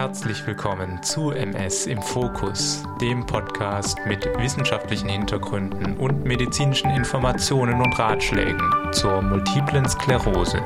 [0.00, 7.98] Herzlich willkommen zu MS im Fokus, dem Podcast mit wissenschaftlichen Hintergründen und medizinischen Informationen und
[7.98, 10.62] Ratschlägen zur multiplen Sklerose.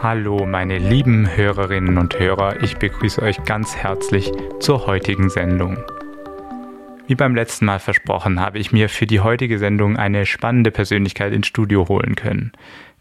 [0.00, 5.76] Hallo meine lieben Hörerinnen und Hörer, ich begrüße euch ganz herzlich zur heutigen Sendung.
[7.08, 11.32] Wie beim letzten Mal versprochen, habe ich mir für die heutige Sendung eine spannende Persönlichkeit
[11.32, 12.52] ins Studio holen können.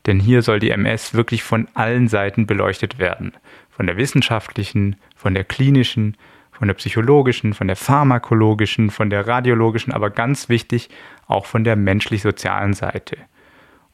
[0.05, 3.33] Denn hier soll die MS wirklich von allen Seiten beleuchtet werden.
[3.69, 6.17] Von der wissenschaftlichen, von der klinischen,
[6.51, 10.89] von der psychologischen, von der pharmakologischen, von der radiologischen, aber ganz wichtig
[11.27, 13.17] auch von der menschlich-sozialen Seite.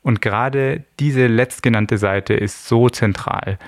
[0.01, 3.59] Und gerade diese letztgenannte Seite ist so zentral.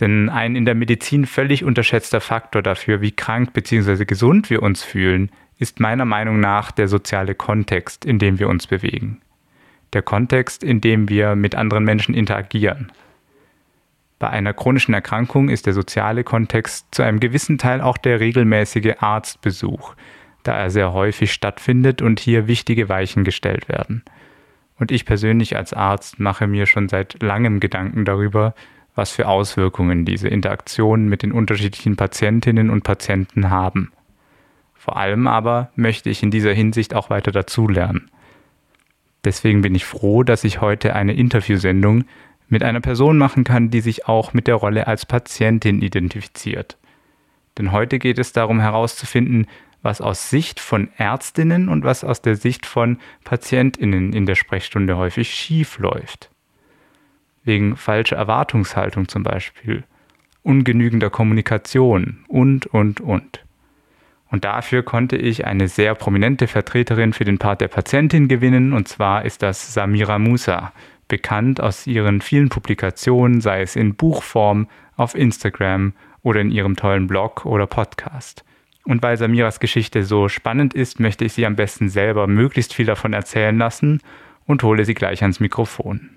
[0.00, 4.04] Denn ein in der Medizin völlig unterschätzter Faktor dafür, wie krank bzw.
[4.04, 8.66] gesund wir uns fühlen, ist meiner Meinung nach der soziale Kontext, in dem wir uns
[8.66, 9.20] bewegen
[9.94, 12.92] der Kontext, in dem wir mit anderen Menschen interagieren.
[14.18, 18.94] Bei einer chronischen Erkrankung ist der soziale Kontext zu einem gewissen Teil auch der regelmäßige
[18.98, 19.94] Arztbesuch,
[20.42, 24.02] da er sehr häufig stattfindet und hier wichtige Weichen gestellt werden.
[24.78, 28.54] Und ich persönlich als Arzt mache mir schon seit langem Gedanken darüber,
[28.94, 33.92] was für Auswirkungen diese Interaktionen mit den unterschiedlichen Patientinnen und Patienten haben.
[34.74, 38.10] Vor allem aber möchte ich in dieser Hinsicht auch weiter dazulernen.
[39.24, 42.04] Deswegen bin ich froh, dass ich heute eine Interviewsendung
[42.48, 46.76] mit einer Person machen kann, die sich auch mit der Rolle als Patientin identifiziert.
[47.56, 49.46] Denn heute geht es darum herauszufinden,
[49.82, 54.96] was aus Sicht von Ärztinnen und was aus der Sicht von Patientinnen in der Sprechstunde
[54.96, 56.30] häufig schief läuft.
[57.44, 59.84] Wegen falscher Erwartungshaltung zum Beispiel,
[60.42, 63.43] ungenügender Kommunikation und, und, und.
[64.34, 68.88] Und dafür konnte ich eine sehr prominente Vertreterin für den Part der Patientin gewinnen, und
[68.88, 70.72] zwar ist das Samira Musa,
[71.06, 74.66] bekannt aus ihren vielen Publikationen, sei es in Buchform,
[74.96, 78.44] auf Instagram oder in ihrem tollen Blog oder Podcast.
[78.82, 82.86] Und weil Samiras Geschichte so spannend ist, möchte ich sie am besten selber möglichst viel
[82.86, 84.00] davon erzählen lassen
[84.46, 86.10] und hole sie gleich ans Mikrofon.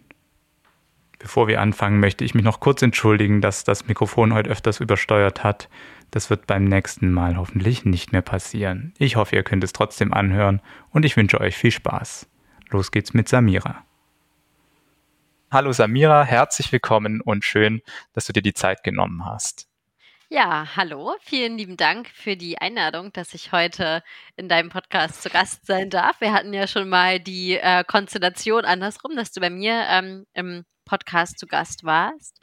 [1.19, 5.43] Bevor wir anfangen, möchte ich mich noch kurz entschuldigen, dass das Mikrofon heute öfters übersteuert
[5.43, 5.69] hat.
[6.11, 8.93] Das wird beim nächsten Mal hoffentlich nicht mehr passieren.
[8.97, 12.27] Ich hoffe, ihr könnt es trotzdem anhören und ich wünsche euch viel Spaß.
[12.69, 13.83] Los geht's mit Samira.
[15.51, 17.81] Hallo Samira, herzlich willkommen und schön,
[18.13, 19.67] dass du dir die Zeit genommen hast.
[20.29, 24.03] Ja, hallo, vielen lieben Dank für die Einladung, dass ich heute
[24.35, 26.19] in deinem Podcast zu Gast sein darf.
[26.19, 30.65] Wir hatten ja schon mal die äh, Konstellation andersrum, dass du bei mir ähm, im
[30.83, 32.41] Podcast zu Gast warst.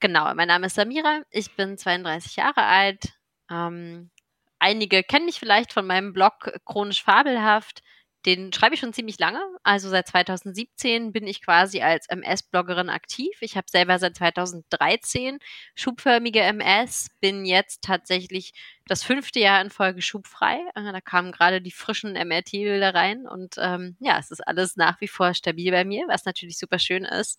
[0.00, 3.12] Genau, mein Name ist Samira, ich bin 32 Jahre alt.
[3.50, 4.10] Ähm,
[4.58, 7.82] einige kennen mich vielleicht von meinem Blog Chronisch Fabelhaft.
[8.26, 9.40] Den schreibe ich schon ziemlich lange.
[9.62, 13.30] Also seit 2017 bin ich quasi als MS-Bloggerin aktiv.
[13.40, 15.38] Ich habe selber seit 2013
[15.74, 18.52] schubförmige MS, bin jetzt tatsächlich
[18.86, 20.60] das fünfte Jahr in Folge schubfrei.
[20.74, 25.00] Äh, da kamen gerade die frischen MRT-Bilder rein und ähm, ja, es ist alles nach
[25.00, 27.38] wie vor stabil bei mir, was natürlich super schön ist.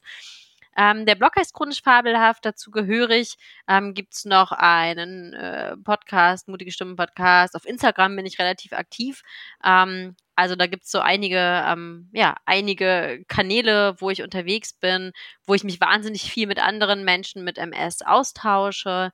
[0.78, 3.36] Ähm, der Blog heißt Chronisch Fabelhaft, dazu gehörig.
[3.68, 7.56] Ähm, Gibt es noch einen äh, Podcast, Mutige Stimmen Podcast.
[7.56, 9.22] Auf Instagram bin ich relativ aktiv.
[9.64, 15.12] Ähm, also da gibt es so einige, ähm, ja, einige Kanäle, wo ich unterwegs bin,
[15.46, 19.12] wo ich mich wahnsinnig viel mit anderen Menschen mit MS austausche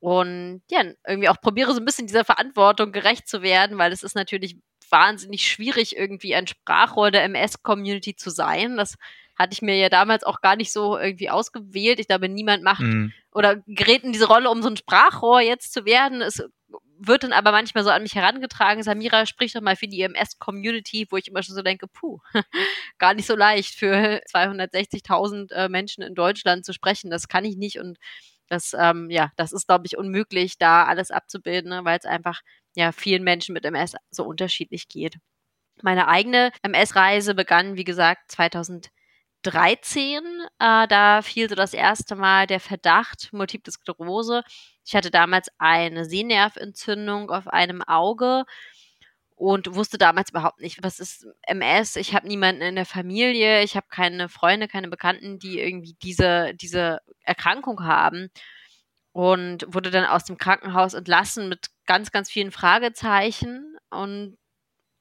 [0.00, 4.02] und ja, irgendwie auch probiere so ein bisschen dieser Verantwortung gerecht zu werden, weil es
[4.02, 4.56] ist natürlich
[4.90, 8.76] wahnsinnig schwierig, irgendwie ein Sprachrohr der MS-Community zu sein.
[8.76, 8.96] Das
[9.40, 11.98] hatte ich mir ja damals auch gar nicht so irgendwie ausgewählt.
[11.98, 13.12] Ich glaube, niemand macht mhm.
[13.32, 16.20] oder gerät in diese Rolle, um so ein Sprachrohr jetzt zu werden.
[16.20, 16.42] Es
[16.98, 21.06] wird dann aber manchmal so an mich herangetragen, Samira, sprich doch mal für die EMS-Community,
[21.10, 22.18] wo ich immer schon so denke, puh,
[22.98, 27.10] gar nicht so leicht für 260.000 äh, Menschen in Deutschland zu sprechen.
[27.10, 27.96] Das kann ich nicht und
[28.48, 32.42] das, ähm, ja, das ist, glaube ich, unmöglich, da alles abzubilden, ne, weil es einfach
[32.74, 35.16] ja vielen Menschen mit MS so unterschiedlich geht.
[35.82, 38.90] Meine eigene MS-Reise begann, wie gesagt, 2000
[39.42, 40.22] 13,
[40.58, 44.42] äh, da fiel so das erste Mal der Verdacht Multiple Sklerose.
[44.84, 48.44] Ich hatte damals eine Sehnerventzündung auf einem Auge
[49.40, 51.96] und wusste damals überhaupt nicht, was ist MS.
[51.96, 56.54] Ich habe niemanden in der Familie, ich habe keine Freunde, keine Bekannten, die irgendwie diese,
[56.54, 58.28] diese Erkrankung haben.
[59.12, 63.76] Und wurde dann aus dem Krankenhaus entlassen mit ganz, ganz vielen Fragezeichen.
[63.88, 64.36] Und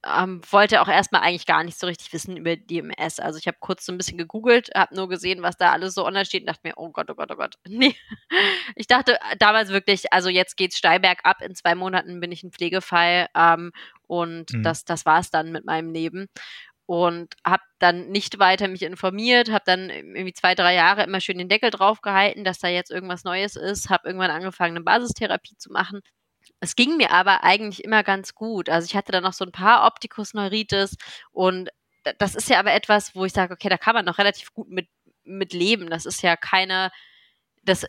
[0.05, 3.19] ähm, wollte auch erstmal eigentlich gar nicht so richtig wissen über DMS.
[3.19, 6.05] Also ich habe kurz so ein bisschen gegoogelt, habe nur gesehen, was da alles so
[6.05, 7.55] online steht und dachte mir, oh Gott, oh Gott, oh Gott.
[7.67, 7.95] Nee.
[8.75, 12.43] Ich dachte äh, damals wirklich, also jetzt geht's steil bergab, in zwei Monaten bin ich
[12.43, 13.71] ein Pflegefall ähm,
[14.07, 14.63] und mhm.
[14.63, 16.27] das, das war es dann mit meinem Leben.
[16.85, 21.37] und habe dann nicht weiter mich informiert, habe dann irgendwie zwei, drei Jahre immer schön
[21.37, 25.55] den Deckel drauf gehalten, dass da jetzt irgendwas Neues ist, habe irgendwann angefangen, eine Basistherapie
[25.57, 26.01] zu machen.
[26.59, 28.69] Es ging mir aber eigentlich immer ganz gut.
[28.69, 30.95] Also ich hatte dann noch so ein paar Optikus Neuritis
[31.31, 31.69] und
[32.17, 34.69] das ist ja aber etwas, wo ich sage, okay, da kann man noch relativ gut
[34.69, 34.87] mit,
[35.23, 35.89] mit leben.
[35.89, 36.91] Das ist ja keine,
[37.63, 37.85] das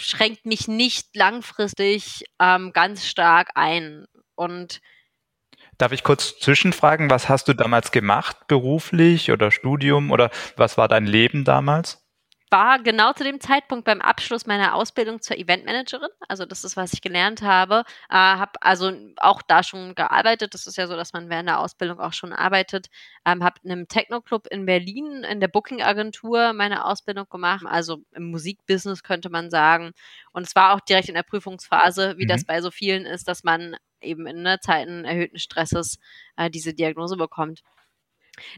[0.00, 4.06] schränkt mich nicht langfristig ähm, ganz stark ein.
[4.34, 4.80] Und
[5.78, 10.88] Darf ich kurz zwischenfragen, was hast du damals gemacht, beruflich oder Studium oder was war
[10.88, 12.01] dein Leben damals?
[12.52, 16.10] War genau zu dem Zeitpunkt beim Abschluss meiner Ausbildung zur Eventmanagerin.
[16.28, 17.84] Also das ist, was ich gelernt habe.
[18.10, 20.54] Äh, habe also auch da schon gearbeitet.
[20.54, 22.88] Das ist ja so, dass man während der Ausbildung auch schon arbeitet.
[23.24, 27.64] Ähm, habe in einem Techno-Club in Berlin in der Booking-Agentur meine Ausbildung gemacht.
[27.66, 29.92] Also im Musikbusiness könnte man sagen.
[30.32, 32.28] Und es war auch direkt in der Prüfungsphase, wie mhm.
[32.28, 35.98] das bei so vielen ist, dass man eben in ne, Zeiten erhöhten Stresses
[36.36, 37.62] äh, diese Diagnose bekommt.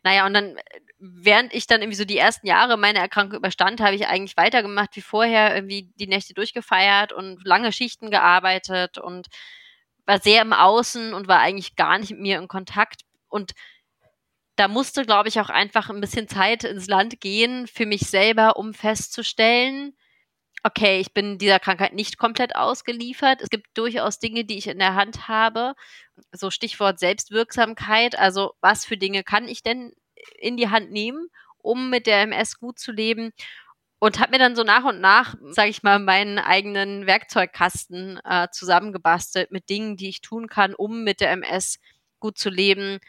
[0.02, 0.56] Naja, und dann,
[0.98, 4.94] während ich dann irgendwie so die ersten Jahre meine Erkrankung überstand, habe ich eigentlich weitergemacht
[4.96, 9.28] wie vorher, irgendwie die Nächte durchgefeiert und lange Schichten gearbeitet und
[10.06, 13.02] war sehr im Außen und war eigentlich gar nicht mit mir in Kontakt.
[13.28, 13.52] Und
[14.56, 18.56] da musste, glaube ich, auch einfach ein bisschen Zeit ins Land gehen für mich selber,
[18.56, 19.94] um festzustellen,
[20.64, 23.42] okay, ich bin dieser Krankheit nicht komplett ausgeliefert.
[23.42, 25.74] Es gibt durchaus Dinge, die ich in der Hand habe.
[26.32, 28.18] So Stichwort Selbstwirksamkeit.
[28.18, 29.92] Also was für Dinge kann ich denn
[30.38, 31.28] in die Hand nehmen,
[31.58, 33.32] um mit der MS gut zu leben?
[33.98, 38.48] Und habe mir dann so nach und nach, sage ich mal, meinen eigenen Werkzeugkasten äh,
[38.50, 41.78] zusammengebastelt mit Dingen, die ich tun kann, um mit der MS
[42.20, 43.00] gut zu leben.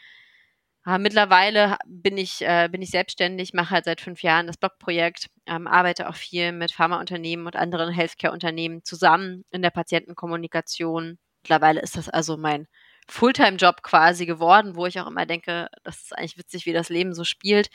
[0.86, 5.28] Äh, mittlerweile bin ich, äh, bin ich selbstständig, mache halt seit fünf Jahren das Blogprojekt,
[5.46, 11.18] ähm, arbeite auch viel mit Pharmaunternehmen und anderen Healthcare-Unternehmen zusammen in der Patientenkommunikation.
[11.42, 12.68] Mittlerweile ist das also mein
[13.08, 17.14] Fulltime-Job quasi geworden, wo ich auch immer denke, das ist eigentlich witzig, wie das Leben
[17.14, 17.68] so spielt.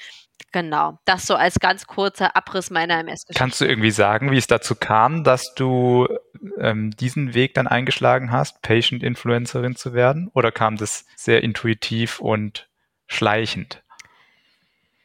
[0.51, 3.39] Genau, das so als ganz kurzer Abriss meiner MS-Geschichte.
[3.39, 6.07] Kannst du irgendwie sagen, wie es dazu kam, dass du
[6.59, 10.29] ähm, diesen Weg dann eingeschlagen hast, Patient-Influencerin zu werden?
[10.33, 12.67] Oder kam das sehr intuitiv und
[13.11, 13.83] schleichend?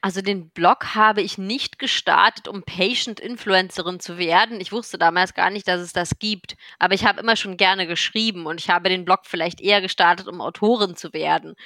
[0.01, 4.61] Also den Blog habe ich nicht gestartet, um Patient-Influencerin zu werden.
[4.61, 6.57] Ich wusste damals gar nicht, dass es das gibt.
[6.79, 10.29] Aber ich habe immer schon gerne geschrieben und ich habe den Blog vielleicht eher gestartet,
[10.29, 11.57] um Autorin zu werden.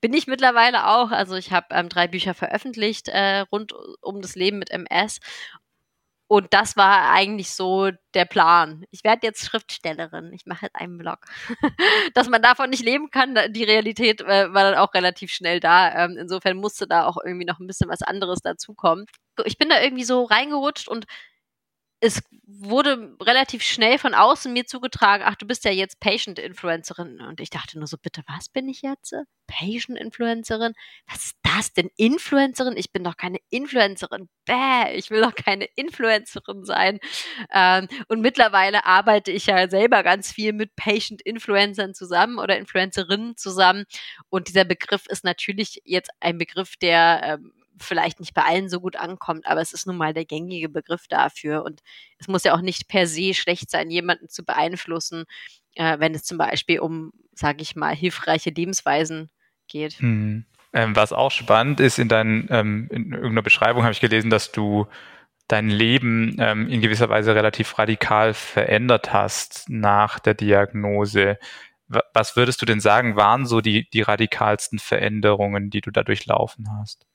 [0.00, 1.10] Bin ich mittlerweile auch.
[1.10, 5.18] Also ich habe ähm, drei Bücher veröffentlicht äh, rund um das Leben mit MS
[6.32, 8.86] und das war eigentlich so der Plan.
[8.90, 10.32] Ich werde jetzt Schriftstellerin.
[10.32, 11.18] Ich mache jetzt einen Blog.
[12.14, 15.94] Dass man davon nicht leben kann, die Realität äh, war dann auch relativ schnell da.
[15.94, 19.04] Ähm, insofern musste da auch irgendwie noch ein bisschen was anderes dazukommen.
[19.44, 21.04] Ich bin da irgendwie so reingerutscht und
[22.02, 27.20] es wurde relativ schnell von außen mir zugetragen, ach, du bist ja jetzt Patient-Influencerin.
[27.20, 29.14] Und ich dachte nur so, bitte, was bin ich jetzt?
[29.46, 30.72] Patient-Influencerin?
[31.06, 31.90] Was ist das denn?
[31.96, 32.76] Influencerin?
[32.76, 34.28] Ich bin doch keine Influencerin.
[34.46, 36.98] Bäh, ich will doch keine Influencerin sein.
[37.52, 43.84] Ähm, und mittlerweile arbeite ich ja selber ganz viel mit Patient-Influencern zusammen oder Influencerinnen zusammen.
[44.28, 47.52] Und dieser Begriff ist natürlich jetzt ein Begriff, der ähm,
[47.82, 51.06] vielleicht nicht bei allen so gut ankommt, aber es ist nun mal der gängige Begriff
[51.08, 51.64] dafür.
[51.64, 51.80] Und
[52.18, 55.24] es muss ja auch nicht per se schlecht sein, jemanden zu beeinflussen,
[55.74, 59.30] äh, wenn es zum Beispiel um, sage ich mal, hilfreiche Lebensweisen
[59.68, 59.94] geht.
[59.94, 60.44] Hm.
[60.74, 64.52] Ähm, was auch spannend ist, in, dein, ähm, in irgendeiner Beschreibung habe ich gelesen, dass
[64.52, 64.86] du
[65.48, 71.38] dein Leben ähm, in gewisser Weise relativ radikal verändert hast nach der Diagnose.
[72.14, 76.68] Was würdest du denn sagen, waren so die, die radikalsten Veränderungen, die du da durchlaufen
[76.78, 77.06] hast?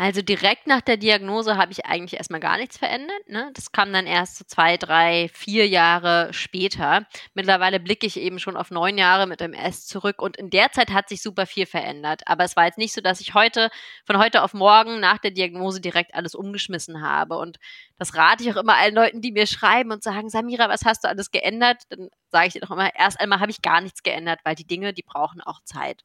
[0.00, 3.28] Also direkt nach der Diagnose habe ich eigentlich erstmal gar nichts verändert.
[3.28, 3.50] Ne?
[3.52, 7.06] Das kam dann erst so zwei, drei, vier Jahre später.
[7.34, 10.90] Mittlerweile blicke ich eben schon auf neun Jahre mit MS zurück und in der Zeit
[10.90, 12.22] hat sich super viel verändert.
[12.24, 13.68] Aber es war jetzt nicht so, dass ich heute,
[14.06, 17.36] von heute auf morgen nach der Diagnose direkt alles umgeschmissen habe.
[17.36, 17.58] Und
[17.98, 21.04] das rate ich auch immer allen Leuten, die mir schreiben und sagen, Samira, was hast
[21.04, 21.82] du alles geändert?
[21.90, 24.66] Dann sage ich dir doch immer, erst einmal habe ich gar nichts geändert, weil die
[24.66, 26.04] Dinge, die brauchen auch Zeit.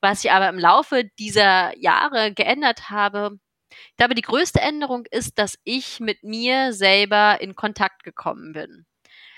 [0.00, 3.38] Was ich aber im Laufe dieser Jahre geändert habe,
[3.70, 8.86] ich glaube, die größte Änderung ist, dass ich mit mir selber in Kontakt gekommen bin.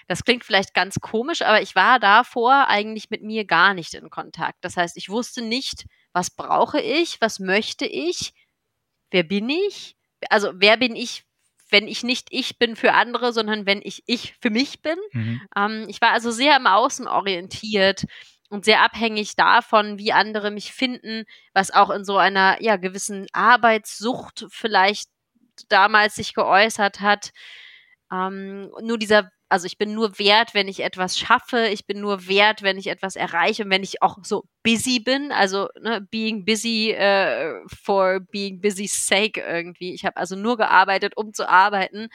[0.09, 4.11] Das klingt vielleicht ganz komisch, aber ich war davor eigentlich mit mir gar nicht in
[4.11, 4.59] Kontakt.
[4.63, 8.33] Das heißt, ich wusste nicht, was brauche ich, was möchte ich,
[9.11, 9.97] wer bin ich,
[10.29, 11.25] also wer bin ich,
[11.71, 14.99] wenn ich nicht ich bin für andere, sondern wenn ich ich für mich bin.
[15.13, 15.41] Mhm.
[15.57, 18.05] Ähm, ich war also sehr im Außen orientiert
[18.53, 23.27] und sehr abhängig davon, wie andere mich finden, was auch in so einer ja gewissen
[23.33, 25.09] Arbeitssucht vielleicht
[25.71, 27.31] damals sich geäußert hat.
[28.13, 32.27] Ähm, nur dieser also ich bin nur wert, wenn ich etwas schaffe, ich bin nur
[32.27, 36.45] wert, wenn ich etwas erreiche und wenn ich auch so busy bin, also ne, being
[36.47, 39.95] busy uh, for being busy sake irgendwie.
[39.95, 42.09] Ich habe also nur gearbeitet, um zu arbeiten,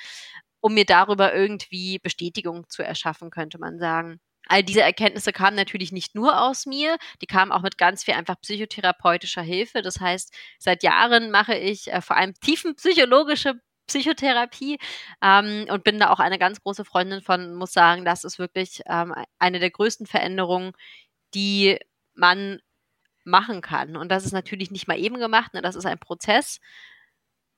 [0.61, 4.19] um mir darüber irgendwie Bestätigung zu erschaffen, könnte man sagen.
[4.49, 8.13] All diese Erkenntnisse kamen natürlich nicht nur aus mir, die kamen auch mit ganz viel
[8.13, 9.81] einfach psychotherapeutischer Hilfe.
[9.81, 14.79] Das heißt, seit Jahren mache ich äh, vor allem tiefenpsychologische Psychotherapie
[15.21, 18.81] ähm, und bin da auch eine ganz große Freundin von, muss sagen, das ist wirklich
[18.85, 20.73] ähm, eine der größten Veränderungen,
[21.33, 21.79] die
[22.13, 22.59] man
[23.23, 23.95] machen kann.
[23.95, 25.61] Und das ist natürlich nicht mal eben gemacht, ne?
[25.61, 26.59] das ist ein Prozess.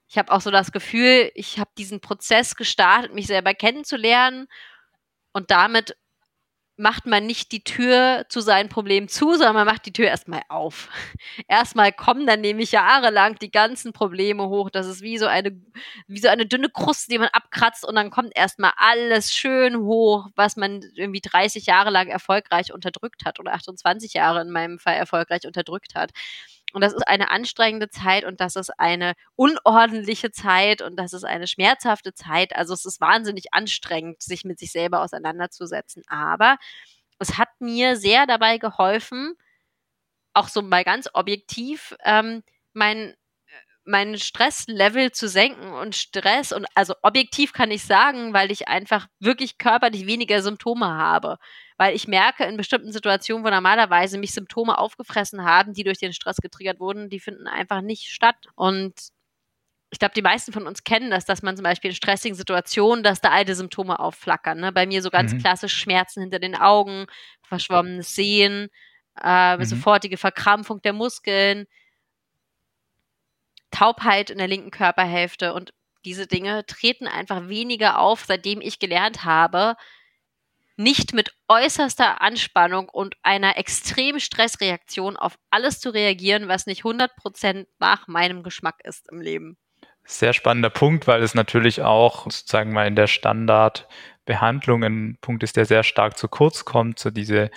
[0.08, 4.48] Ich habe auch so das Gefühl, ich habe diesen Prozess gestartet, mich selber kennenzulernen
[5.34, 5.96] und damit
[6.79, 10.41] macht man nicht die Tür zu seinen Problemen zu, sondern man macht die Tür erstmal
[10.48, 10.89] auf.
[11.48, 14.69] Erstmal kommen dann nämlich jahrelang die ganzen Probleme hoch.
[14.69, 15.51] Das ist wie so eine,
[16.07, 20.27] wie so eine dünne Kruste, die man abkratzt und dann kommt erstmal alles schön hoch,
[20.36, 24.95] was man irgendwie 30 Jahre lang erfolgreich unterdrückt hat oder 28 Jahre in meinem Fall
[24.95, 26.12] erfolgreich unterdrückt hat.
[26.73, 31.23] Und das ist eine anstrengende Zeit und das ist eine unordentliche Zeit und das ist
[31.23, 32.55] eine schmerzhafte Zeit.
[32.55, 36.03] Also es ist wahnsinnig anstrengend, sich mit sich selber auseinanderzusetzen.
[36.07, 36.57] Aber
[37.19, 39.35] es hat mir sehr dabei geholfen,
[40.33, 43.15] auch so mal ganz objektiv, ähm, mein
[43.89, 49.08] mein Stresslevel zu senken und Stress und also objektiv kann ich sagen, weil ich einfach
[49.19, 51.38] wirklich körperlich weniger Symptome habe.
[51.77, 56.13] Weil ich merke in bestimmten Situationen, wo normalerweise mich Symptome aufgefressen haben, die durch den
[56.13, 58.48] Stress getriggert wurden, die finden einfach nicht statt.
[58.55, 58.93] Und
[59.91, 63.03] ich glaube, die meisten von uns kennen das, dass man zum Beispiel in stressigen Situationen,
[63.03, 64.60] dass da alte Symptome aufflackern.
[64.60, 64.72] Ne?
[64.72, 65.39] Bei mir so ganz mhm.
[65.39, 67.08] klassisch Schmerzen hinter den Augen,
[67.41, 68.69] verschwommenes Sehen,
[69.19, 69.63] äh, mhm.
[69.63, 71.65] sofortige Verkrampfung der Muskeln,
[73.71, 75.73] Taubheit in der linken Körperhälfte und
[76.05, 79.75] diese Dinge treten einfach weniger auf, seitdem ich gelernt habe,
[80.77, 87.67] nicht mit äußerster Anspannung und einer extremen Stressreaktion auf alles zu reagieren, was nicht 100%
[87.79, 89.57] nach meinem Geschmack ist im Leben.
[90.05, 93.88] Sehr spannender Punkt, weil es natürlich auch sozusagen mal in der Standard
[94.29, 97.50] Behandlung ein Punkt ist, der sehr stark zu kurz kommt, so diese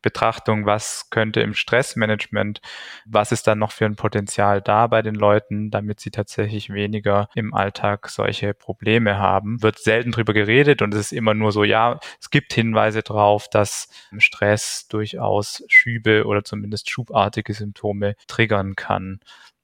[0.00, 2.60] Betrachtung, was könnte im Stressmanagement,
[3.04, 7.28] was ist dann noch für ein Potenzial da bei den Leuten, damit sie tatsächlich weniger
[7.34, 9.60] im Alltag solche Probleme haben.
[9.60, 13.48] Wird selten drüber geredet und es ist immer nur so, ja, es gibt Hinweise darauf,
[13.48, 19.18] dass Stress durchaus Schübe oder zumindest schubartige Symptome triggern kann.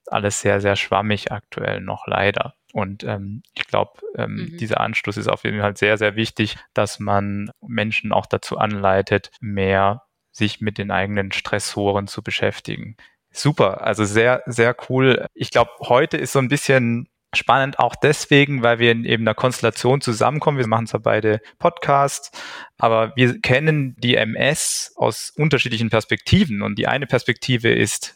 [0.09, 2.55] Alles sehr, sehr schwammig aktuell noch leider.
[2.73, 4.57] Und ähm, ich glaube, ähm, mhm.
[4.59, 9.31] dieser Anstoß ist auf jeden Fall sehr, sehr wichtig, dass man Menschen auch dazu anleitet,
[9.41, 12.97] mehr sich mit den eigenen Stressoren zu beschäftigen.
[13.31, 15.27] Super, also sehr, sehr cool.
[15.35, 19.35] Ich glaube, heute ist so ein bisschen spannend auch deswegen, weil wir in eben einer
[19.35, 20.59] Konstellation zusammenkommen.
[20.59, 22.31] Wir machen zwar beide Podcasts,
[22.79, 26.63] aber wir kennen die MS aus unterschiedlichen Perspektiven.
[26.63, 28.16] Und die eine Perspektive ist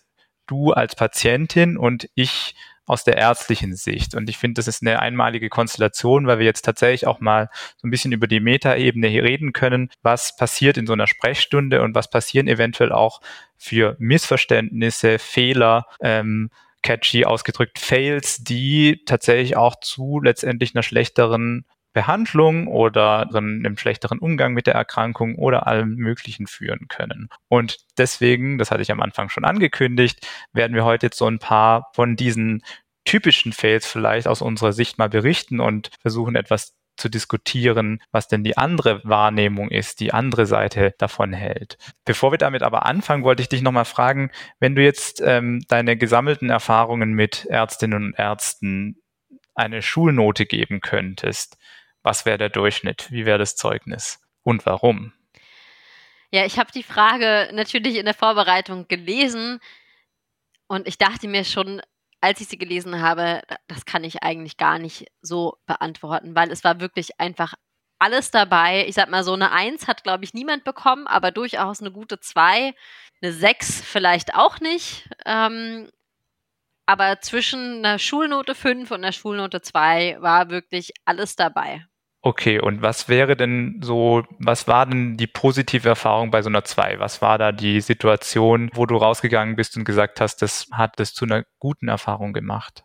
[0.50, 2.54] du als Patientin und ich
[2.90, 4.16] aus der ärztlichen Sicht.
[4.16, 7.86] Und ich finde, das ist eine einmalige Konstellation, weil wir jetzt tatsächlich auch mal so
[7.86, 11.94] ein bisschen über die Metaebene hier reden können, was passiert in so einer Sprechstunde und
[11.94, 13.20] was passieren eventuell auch
[13.56, 16.50] für Missverständnisse, Fehler, ähm,
[16.82, 24.54] catchy ausgedrückt Fails, die tatsächlich auch zu letztendlich einer schlechteren Behandlung oder einem schlechteren Umgang
[24.54, 27.28] mit der Erkrankung oder allem Möglichen führen können.
[27.48, 31.38] Und deswegen, das hatte ich am Anfang schon angekündigt, werden wir heute jetzt so ein
[31.38, 32.62] paar von diesen
[33.04, 38.44] typischen Fails vielleicht aus unserer Sicht mal berichten und versuchen etwas zu diskutieren, was denn
[38.44, 41.78] die andere Wahrnehmung ist, die andere Seite davon hält.
[42.04, 44.30] Bevor wir damit aber anfangen, wollte ich dich nochmal fragen,
[44.60, 49.00] wenn du jetzt ähm, deine gesammelten Erfahrungen mit Ärztinnen und Ärzten
[49.54, 51.56] eine Schulnote geben könntest,
[52.02, 53.10] was wäre der Durchschnitt?
[53.10, 54.20] Wie wäre das Zeugnis?
[54.42, 55.12] Und warum?
[56.30, 59.60] Ja, ich habe die Frage natürlich in der Vorbereitung gelesen
[60.68, 61.82] und ich dachte mir schon,
[62.20, 66.62] als ich sie gelesen habe, das kann ich eigentlich gar nicht so beantworten, weil es
[66.62, 67.54] war wirklich einfach
[67.98, 68.86] alles dabei.
[68.86, 72.20] Ich sag mal, so eine Eins hat, glaube ich, niemand bekommen, aber durchaus eine gute
[72.20, 72.74] Zwei.
[73.22, 75.08] Eine Sechs vielleicht auch nicht.
[75.26, 75.90] Ähm,
[76.86, 81.86] aber zwischen einer Schulnote 5 und einer Schulnote 2 war wirklich alles dabei.
[82.22, 86.64] Okay, und was wäre denn so, was war denn die positive Erfahrung bei so einer
[86.64, 86.98] 2?
[86.98, 91.14] Was war da die Situation, wo du rausgegangen bist und gesagt hast, das hat das
[91.14, 92.84] zu einer guten Erfahrung gemacht?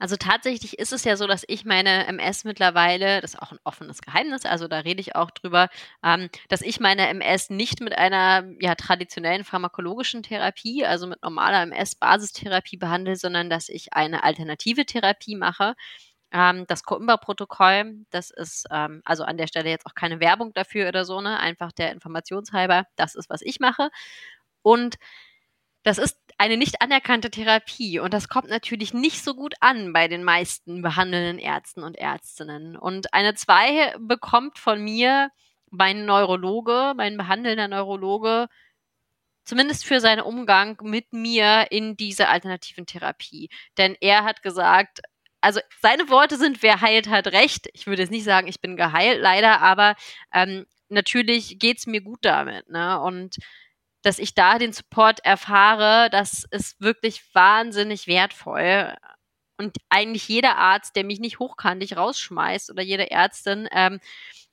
[0.00, 3.60] Also tatsächlich ist es ja so, dass ich meine MS mittlerweile, das ist auch ein
[3.62, 5.68] offenes Geheimnis, also da rede ich auch drüber,
[6.02, 11.62] ähm, dass ich meine MS nicht mit einer ja, traditionellen pharmakologischen Therapie, also mit normaler
[11.62, 15.74] MS-Basistherapie behandle, sondern dass ich eine alternative Therapie mache
[16.32, 20.88] Ähm, das Coimbra-Protokoll, das ist ähm, also an der Stelle jetzt auch keine Werbung dafür
[20.88, 21.38] oder so, ne?
[21.40, 23.90] Einfach der Informationshalber, das ist, was ich mache.
[24.62, 24.96] Und
[25.84, 30.08] das ist eine nicht anerkannte Therapie und das kommt natürlich nicht so gut an bei
[30.08, 32.76] den meisten behandelnden Ärzten und Ärztinnen.
[32.76, 35.30] Und eine 2 bekommt von mir
[35.70, 38.48] mein Neurologe, mein behandelnder Neurologe,
[39.44, 43.50] zumindest für seinen Umgang mit mir in dieser alternativen Therapie.
[43.78, 45.00] Denn er hat gesagt,
[45.42, 47.68] also seine Worte sind, wer heilt, hat recht.
[47.74, 49.96] Ich würde jetzt nicht sagen, ich bin geheilt, leider, aber
[50.32, 52.68] ähm, natürlich geht's mir gut damit.
[52.70, 53.00] Ne?
[53.00, 53.36] Und
[54.02, 58.94] dass ich da den Support erfahre, das ist wirklich wahnsinnig wertvoll.
[59.58, 64.00] Und eigentlich jeder Arzt, der mich nicht hochkantig rausschmeißt oder jede Ärztin, ähm,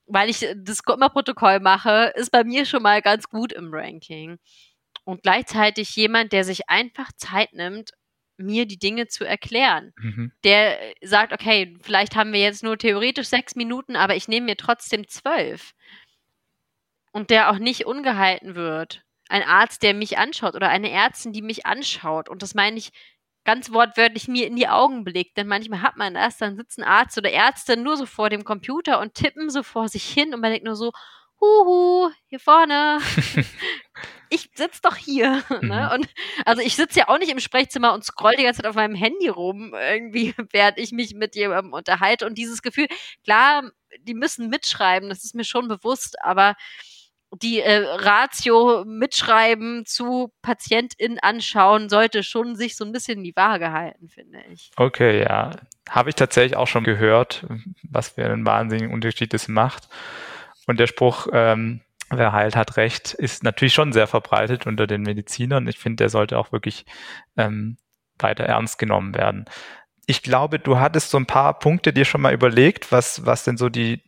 [0.06, 4.40] weil ich das Immer-Protokoll mache, ist bei mir schon mal ganz gut im Ranking.
[5.04, 7.92] Und gleichzeitig jemand, der sich einfach Zeit nimmt,
[8.40, 9.94] mir die Dinge zu erklären.
[9.98, 10.32] Mhm.
[10.44, 14.58] Der sagt, okay, vielleicht haben wir jetzt nur theoretisch sechs Minuten, aber ich nehme mir
[14.58, 15.74] trotzdem zwölf.
[17.12, 21.42] Und der auch nicht ungehalten wird ein Arzt, der mich anschaut oder eine Ärztin, die
[21.42, 22.28] mich anschaut.
[22.28, 22.92] Und das meine ich
[23.46, 25.38] ganz wortwörtlich mir in die Augen blickt.
[25.38, 29.00] Denn manchmal hat man das, dann sitzen Arzt oder Ärztin nur so vor dem Computer
[29.00, 30.92] und tippen so vor sich hin und man denkt nur so,
[31.40, 33.00] huhu, hier vorne.
[34.30, 35.44] ich sitze doch hier.
[35.50, 35.60] Ne?
[35.62, 35.68] Mhm.
[35.70, 35.92] Ne?
[35.94, 36.10] Und
[36.46, 38.96] also ich sitze ja auch nicht im Sprechzimmer und scroll die ganze Zeit auf meinem
[38.96, 42.26] Handy rum, irgendwie, während ich mich mit jemandem unterhalte.
[42.26, 42.88] Und dieses Gefühl,
[43.24, 43.64] klar,
[44.02, 46.56] die müssen mitschreiben, das ist mir schon bewusst, aber
[47.32, 53.36] die äh, Ratio mitschreiben zu PatientInnen anschauen, sollte schon sich so ein bisschen in die
[53.36, 54.72] Waage halten, finde ich.
[54.78, 55.52] Okay, ja.
[55.90, 57.46] Habe ich tatsächlich auch schon gehört,
[57.84, 59.90] was für einen wahnsinnigen Unterschied das macht.
[60.66, 65.02] Und der Spruch, ähm, wer heilt, hat recht, ist natürlich schon sehr verbreitet unter den
[65.02, 65.68] Medizinern.
[65.68, 66.86] Ich finde, der sollte auch wirklich
[67.38, 67.78] ähm,
[68.18, 69.46] weiter ernst genommen werden.
[70.06, 73.58] Ich glaube, du hattest so ein paar Punkte dir schon mal überlegt, was, was denn
[73.58, 74.04] so die,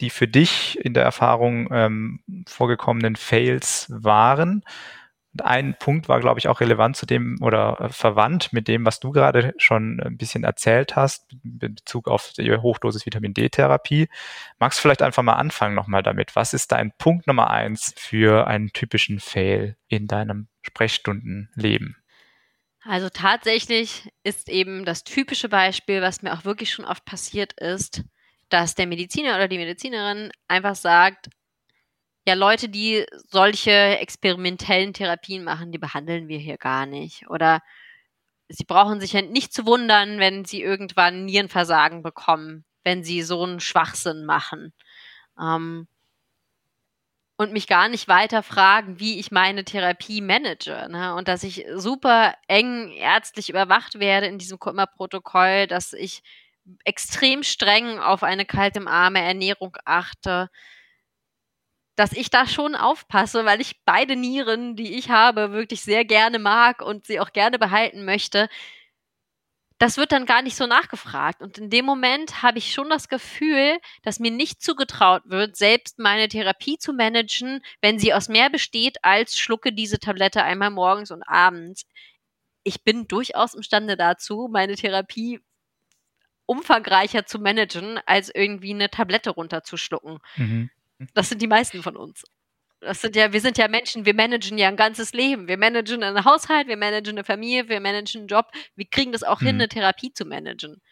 [0.00, 4.64] die für dich in der Erfahrung ähm, vorgekommenen Fails waren.
[5.32, 8.84] Und ein Punkt war, glaube ich, auch relevant zu dem oder äh, verwandt mit dem,
[8.84, 14.08] was du gerade schon ein bisschen erzählt hast, in Bezug auf die Hochdosis Vitamin D-Therapie.
[14.58, 16.36] Magst du vielleicht einfach mal anfangen nochmal damit?
[16.36, 21.96] Was ist dein Punkt Nummer eins für einen typischen Fail in deinem Sprechstundenleben?
[22.84, 28.04] Also tatsächlich ist eben das typische Beispiel, was mir auch wirklich schon oft passiert ist,
[28.48, 31.30] dass der Mediziner oder die Medizinerin einfach sagt,
[32.26, 37.28] ja, Leute, die solche experimentellen Therapien machen, die behandeln wir hier gar nicht.
[37.28, 37.60] Oder
[38.48, 43.60] sie brauchen sich nicht zu wundern, wenn sie irgendwann Nierenversagen bekommen, wenn sie so einen
[43.60, 44.72] Schwachsinn machen.
[45.40, 45.88] Ähm,
[47.36, 50.88] und mich gar nicht weiter fragen, wie ich meine Therapie manage.
[50.90, 51.14] Ne?
[51.14, 56.22] Und dass ich super eng ärztlich überwacht werde in diesem Kummerprotokoll, dass ich
[56.84, 60.50] extrem streng auf eine kaltem-arme Ernährung achte,
[62.02, 66.40] dass ich da schon aufpasse, weil ich beide Nieren, die ich habe, wirklich sehr gerne
[66.40, 68.48] mag und sie auch gerne behalten möchte.
[69.78, 71.42] Das wird dann gar nicht so nachgefragt.
[71.42, 76.00] Und in dem Moment habe ich schon das Gefühl, dass mir nicht zugetraut wird, selbst
[76.00, 81.12] meine Therapie zu managen, wenn sie aus mehr besteht als schlucke diese Tablette einmal morgens
[81.12, 81.86] und abends.
[82.64, 85.38] Ich bin durchaus imstande dazu, meine Therapie
[86.46, 90.18] umfangreicher zu managen, als irgendwie eine Tablette runterzuschlucken.
[90.34, 90.68] Mhm.
[91.14, 92.24] Das sind die meisten von uns.
[92.80, 95.46] Das sind ja, wir sind ja Menschen, wir managen ja ein ganzes Leben.
[95.46, 98.46] Wir managen einen Haushalt, wir managen eine Familie, wir managen einen Job.
[98.74, 99.46] Wir kriegen das auch mhm.
[99.46, 100.82] hin, eine Therapie zu managen.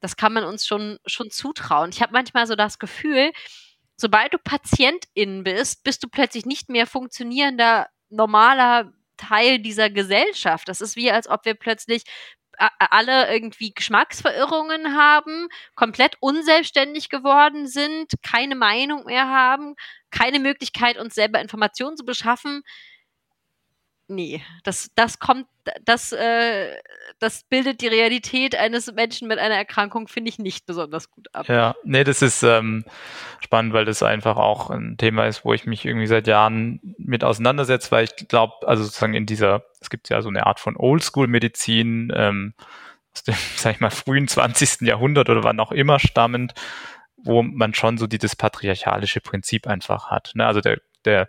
[0.00, 1.90] Das kann man uns schon, schon zutrauen.
[1.90, 3.32] Ich habe manchmal so das Gefühl,
[3.96, 10.68] sobald du Patientin bist, bist du plötzlich nicht mehr funktionierender, normaler Teil dieser Gesellschaft.
[10.68, 12.04] Das ist wie, als ob wir plötzlich
[12.58, 19.74] alle irgendwie Geschmacksverirrungen haben, komplett unselbstständig geworden sind, keine Meinung mehr haben,
[20.10, 22.62] keine Möglichkeit, uns selber Informationen zu beschaffen.
[24.10, 25.46] Nee, das, das kommt,
[25.84, 26.76] das, äh,
[27.18, 31.46] das bildet die Realität eines Menschen mit einer Erkrankung, finde ich, nicht besonders gut ab.
[31.46, 32.86] Ja, nee, das ist ähm,
[33.40, 37.22] spannend, weil das einfach auch ein Thema ist, wo ich mich irgendwie seit Jahren mit
[37.22, 40.76] auseinandersetze, weil ich glaube, also sozusagen in dieser, es gibt ja so eine Art von
[40.78, 42.54] Oldschool-Medizin, ähm,
[43.12, 44.88] aus dem, sag ich mal, frühen 20.
[44.88, 46.54] Jahrhundert oder wann auch immer stammend,
[47.18, 50.30] wo man schon so dieses patriarchalische Prinzip einfach hat.
[50.34, 50.46] Ne?
[50.46, 51.28] Also der, der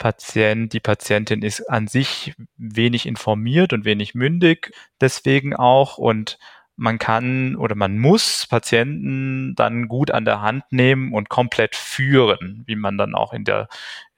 [0.00, 6.38] Patient, die Patientin ist an sich wenig informiert und wenig mündig, deswegen auch und
[6.74, 12.64] man kann oder man muss Patienten dann gut an der Hand nehmen und komplett führen,
[12.66, 13.68] wie man dann auch in der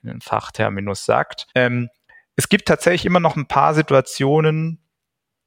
[0.04, 1.48] in Fachterminus sagt.
[1.54, 1.90] Ähm,
[2.36, 4.78] es gibt tatsächlich immer noch ein paar Situationen,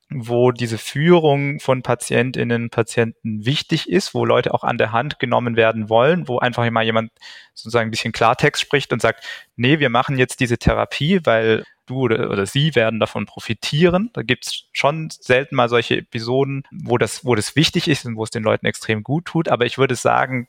[0.09, 5.55] wo diese Führung von Patientinnen, Patienten wichtig ist, wo Leute auch an der Hand genommen
[5.55, 7.11] werden wollen, wo einfach mal jemand
[7.53, 12.01] sozusagen ein bisschen Klartext spricht und sagt, nee, wir machen jetzt diese Therapie, weil du
[12.01, 14.11] oder, oder sie werden davon profitieren.
[14.13, 18.23] Da gibt's schon selten mal solche Episoden, wo das, wo das wichtig ist und wo
[18.23, 19.49] es den Leuten extrem gut tut.
[19.49, 20.47] Aber ich würde sagen,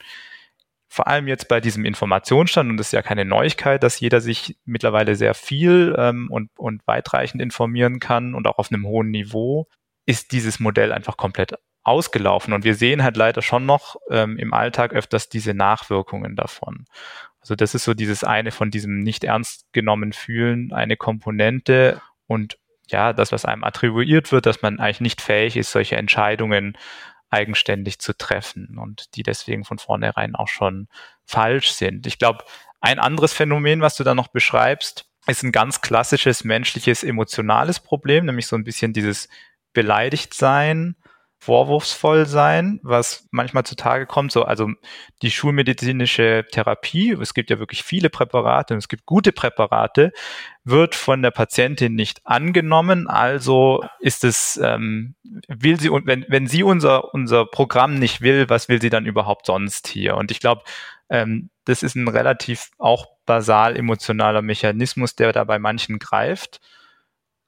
[0.89, 4.57] vor allem jetzt bei diesem Informationsstand, und das ist ja keine Neuigkeit, dass jeder sich
[4.65, 9.67] mittlerweile sehr viel ähm, und, und weitreichend informieren kann und auch auf einem hohen Niveau,
[10.07, 12.53] ist dieses Modell einfach komplett ausgelaufen.
[12.53, 16.85] Und wir sehen halt leider schon noch ähm, im Alltag öfters diese Nachwirkungen davon.
[17.41, 22.59] Also das ist so dieses eine von diesem nicht ernst genommen fühlen, eine Komponente und
[22.89, 26.77] ja, das, was einem attribuiert wird, dass man eigentlich nicht fähig ist, solche Entscheidungen
[27.31, 30.89] eigenständig zu treffen und die deswegen von vornherein auch schon
[31.25, 32.07] falsch sind.
[32.07, 32.45] Ich glaube,
[32.81, 38.27] ein anderes Phänomen, was du da noch beschreibst, ist ein ganz klassisches menschliches emotionales Problem,
[38.27, 39.29] nämlich so ein bisschen dieses
[39.73, 40.97] Beleidigtsein
[41.47, 44.33] vorwurfsvoll sein, was manchmal zutage kommt.
[44.33, 44.69] So, also
[45.23, 50.13] die schulmedizinische Therapie, es gibt ja wirklich viele Präparate und es gibt gute Präparate,
[50.65, 53.07] wird von der Patientin nicht angenommen.
[53.07, 55.15] Also ist es, ähm,
[55.47, 59.47] will sie, wenn, wenn sie unser, unser Programm nicht will, was will sie dann überhaupt
[59.47, 60.17] sonst hier?
[60.17, 60.63] Und ich glaube,
[61.09, 66.61] ähm, das ist ein relativ auch basal emotionaler Mechanismus, der da bei manchen greift,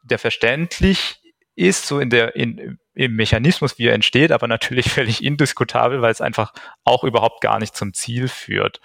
[0.04, 1.20] der verständlich
[1.56, 6.10] ist, so in der, in, im Mechanismus, wie er entsteht, aber natürlich völlig indiskutabel, weil
[6.10, 6.52] es einfach
[6.84, 8.80] auch überhaupt gar nicht zum Ziel führt.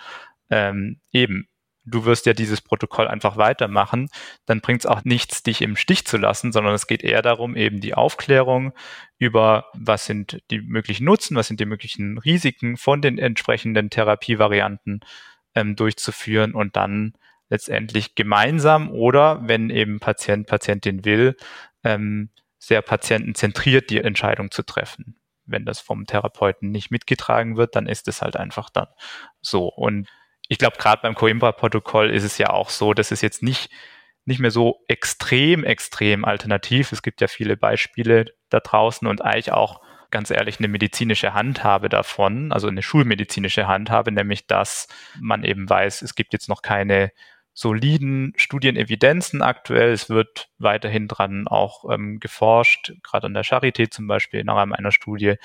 [0.52, 1.48] Ähm, eben,
[1.84, 4.10] du wirst ja dieses Protokoll einfach weitermachen,
[4.46, 7.56] dann bringt es auch nichts, dich im Stich zu lassen, sondern es geht eher darum,
[7.56, 8.74] eben die Aufklärung
[9.18, 15.02] über, was sind die möglichen Nutzen, was sind die möglichen Risiken von den entsprechenden Therapievarianten
[15.56, 17.14] ähm, durchzuführen und dann
[17.50, 21.36] letztendlich gemeinsam oder, wenn eben Patient, Patientin will,
[21.84, 22.30] ähm,
[22.64, 25.20] sehr patientenzentriert die Entscheidung zu treffen.
[25.46, 28.88] Wenn das vom Therapeuten nicht mitgetragen wird, dann ist es halt einfach dann
[29.42, 29.68] so.
[29.68, 30.08] Und
[30.48, 33.70] ich glaube, gerade beim Coimbra-Protokoll ist es ja auch so, dass es jetzt nicht,
[34.24, 36.94] nicht mehr so extrem, extrem alternativ.
[36.94, 41.90] Es gibt ja viele Beispiele da draußen und eigentlich auch ganz ehrlich eine medizinische Handhabe
[41.90, 44.88] davon, also eine schulmedizinische Handhabe, nämlich dass
[45.20, 47.12] man eben weiß, es gibt jetzt noch keine
[47.54, 49.92] soliden Studienevidenzen aktuell.
[49.92, 54.92] Es wird weiterhin dran auch ähm, geforscht, gerade an der Charité zum Beispiel nach einer
[54.92, 55.36] Studie.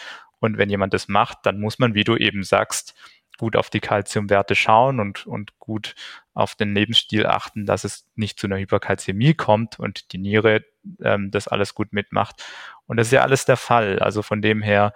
[0.40, 2.94] Und wenn jemand das macht, dann muss man, wie du eben sagst,
[3.38, 5.94] gut auf die Kalziumwerte schauen und, und gut
[6.35, 10.64] auf den Lebensstil achten, dass es nicht zu einer Hyperkalzämie kommt und die Niere
[11.03, 12.44] ähm, das alles gut mitmacht.
[12.87, 14.01] Und das ist ja alles der Fall.
[14.01, 14.92] Also von dem her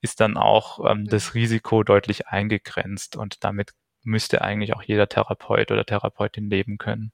[0.00, 1.40] ist dann auch ähm, das mhm.
[1.40, 3.72] Risiko deutlich eingegrenzt und damit
[4.06, 7.12] müsste eigentlich auch jeder Therapeut oder Therapeutin leben können.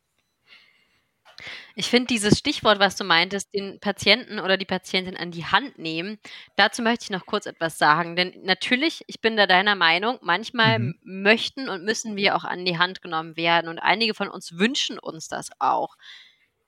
[1.74, 5.78] Ich finde dieses Stichwort, was du meintest, den Patienten oder die Patientin an die Hand
[5.78, 6.18] nehmen,
[6.56, 8.16] dazu möchte ich noch kurz etwas sagen.
[8.16, 10.98] Denn natürlich, ich bin da deiner Meinung, manchmal mhm.
[11.02, 14.98] möchten und müssen wir auch an die Hand genommen werden und einige von uns wünschen
[14.98, 15.96] uns das auch.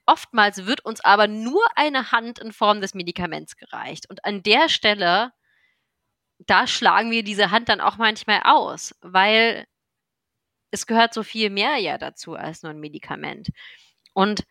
[0.06, 4.08] Oftmals wird uns aber nur eine Hand in Form des Medikaments gereicht.
[4.08, 5.32] Und an der Stelle,
[6.38, 9.66] da schlagen wir diese Hand dann auch manchmal aus, weil
[10.74, 13.50] es gehört so viel mehr ja dazu als nur ein Medikament.
[14.12, 14.44] Und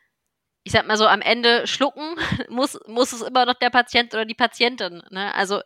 [0.63, 2.15] ich sag mal so, am Ende schlucken
[2.49, 5.03] muss, muss es immer noch der Patient oder die Patientin.
[5.11, 5.35] Ne?
[5.35, 5.61] Also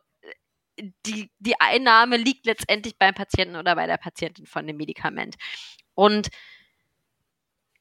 [1.05, 5.35] die, die Einnahme liegt letztendlich beim Patienten oder bei der Patientin von dem Medikament.
[5.93, 6.29] Und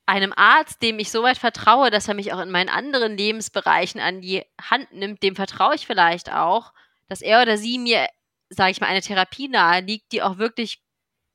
[0.05, 4.01] einem Arzt, dem ich so weit vertraue, dass er mich auch in meinen anderen Lebensbereichen
[4.01, 6.73] an die Hand nimmt, dem vertraue ich vielleicht auch,
[7.09, 8.07] dass er oder sie mir,
[8.51, 10.86] sage ich mal, eine Therapie nahe liegt, die auch wirklich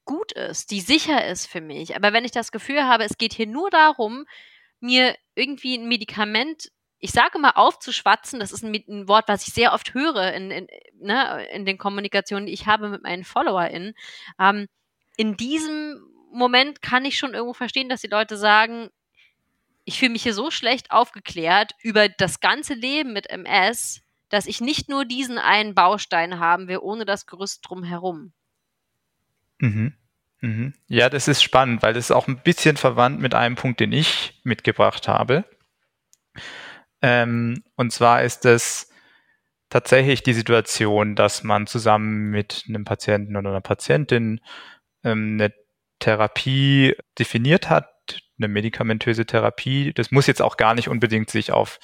[0.05, 1.95] gut ist, die sicher ist für mich.
[1.95, 4.25] Aber wenn ich das Gefühl habe, es geht hier nur darum,
[4.79, 9.53] mir irgendwie ein Medikament, ich sage mal aufzuschwatzen, das ist ein, ein Wort, was ich
[9.53, 10.67] sehr oft höre in, in,
[10.99, 13.93] ne, in den Kommunikationen, die ich habe mit meinen FollowerInnen.
[14.39, 14.67] Ähm,
[15.17, 18.89] in diesem Moment kann ich schon irgendwo verstehen, dass die Leute sagen,
[19.83, 24.61] ich fühle mich hier so schlecht aufgeklärt über das ganze Leben mit MS, dass ich
[24.61, 28.33] nicht nur diesen einen Baustein haben will, ohne das Gerüst drumherum.
[29.61, 29.93] Mhm.
[30.41, 30.73] Mhm.
[30.87, 33.91] Ja, das ist spannend, weil das ist auch ein bisschen verwandt mit einem Punkt, den
[33.93, 35.45] ich mitgebracht habe.
[37.01, 38.89] Ähm, und zwar ist es
[39.69, 44.41] tatsächlich die Situation, dass man zusammen mit einem Patienten oder einer Patientin
[45.03, 45.53] ähm, eine
[45.99, 47.90] Therapie definiert hat,
[48.43, 49.93] eine medikamentöse Therapie.
[49.93, 51.79] Das muss jetzt auch gar nicht unbedingt sich auf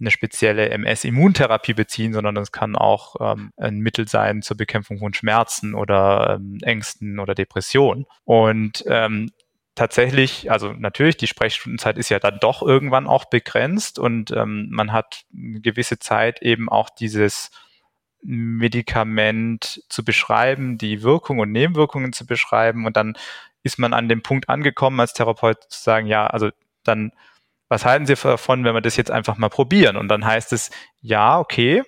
[0.00, 5.14] eine spezielle MS-Immuntherapie beziehen, sondern das kann auch ähm, ein Mittel sein zur Bekämpfung von
[5.14, 8.06] Schmerzen oder ähm, Ängsten oder Depressionen.
[8.24, 9.30] Und ähm,
[9.74, 14.92] tatsächlich, also natürlich, die Sprechstundenzeit ist ja dann doch irgendwann auch begrenzt und ähm, man
[14.92, 17.50] hat eine gewisse Zeit eben auch dieses
[18.22, 23.14] Medikament zu beschreiben, die Wirkung und Nebenwirkungen zu beschreiben und dann
[23.62, 26.50] ist man an dem Punkt angekommen, als Therapeut zu sagen, ja, also
[26.84, 27.12] dann,
[27.68, 29.96] was halten Sie davon, wenn wir das jetzt einfach mal probieren?
[29.96, 31.82] Und dann heißt es, ja, okay.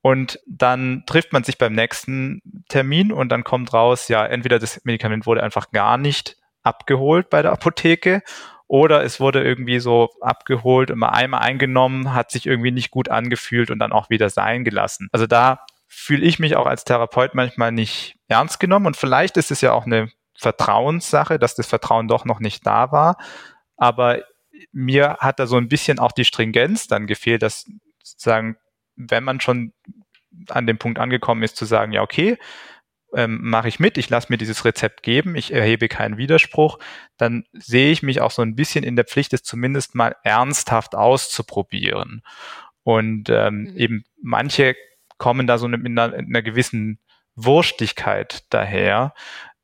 [0.00, 4.80] Und dann trifft man sich beim nächsten Termin und dann kommt raus, ja, entweder das
[4.84, 8.22] Medikament wurde einfach gar nicht abgeholt bei der Apotheke
[8.66, 13.08] oder es wurde irgendwie so abgeholt und mal einmal eingenommen, hat sich irgendwie nicht gut
[13.08, 15.08] angefühlt und dann auch wieder sein gelassen.
[15.10, 19.50] Also da fühle ich mich auch als Therapeut manchmal nicht ernst genommen und vielleicht ist
[19.50, 23.18] es ja auch eine Vertrauenssache, dass das Vertrauen doch noch nicht da war.
[23.76, 24.22] Aber
[24.72, 27.66] mir hat da so ein bisschen auch die Stringenz dann gefehlt, dass
[28.02, 28.56] sozusagen,
[28.96, 29.72] wenn man schon
[30.48, 32.38] an dem Punkt angekommen ist, zu sagen, ja, okay,
[33.14, 36.78] ähm, mache ich mit, ich lasse mir dieses Rezept geben, ich erhebe keinen Widerspruch,
[37.16, 40.94] dann sehe ich mich auch so ein bisschen in der Pflicht, es zumindest mal ernsthaft
[40.94, 42.22] auszuprobieren.
[42.82, 43.76] Und ähm, mhm.
[43.76, 44.76] eben manche
[45.16, 47.00] kommen da so mit einer, einer gewissen
[47.34, 49.14] Wurstigkeit daher,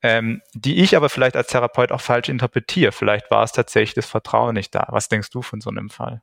[0.05, 2.93] ähm, die ich aber vielleicht als Therapeut auch falsch interpretiere.
[2.93, 4.87] Vielleicht war es tatsächlich das Vertrauen nicht da.
[4.91, 6.21] Was denkst du von so einem Fall?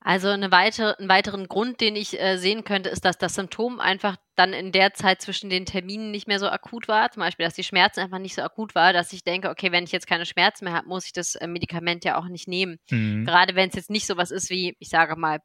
[0.00, 3.78] Also eine weitere, einen weiteren Grund, den ich äh, sehen könnte, ist, dass das Symptom
[3.78, 7.10] einfach dann in der Zeit zwischen den Terminen nicht mehr so akut war.
[7.10, 9.84] Zum Beispiel, dass die Schmerzen einfach nicht so akut war, dass ich denke, okay, wenn
[9.84, 12.78] ich jetzt keine Schmerzen mehr habe, muss ich das äh, Medikament ja auch nicht nehmen.
[12.90, 13.26] Mhm.
[13.26, 15.40] Gerade wenn es jetzt nicht so was ist wie, ich sage mal,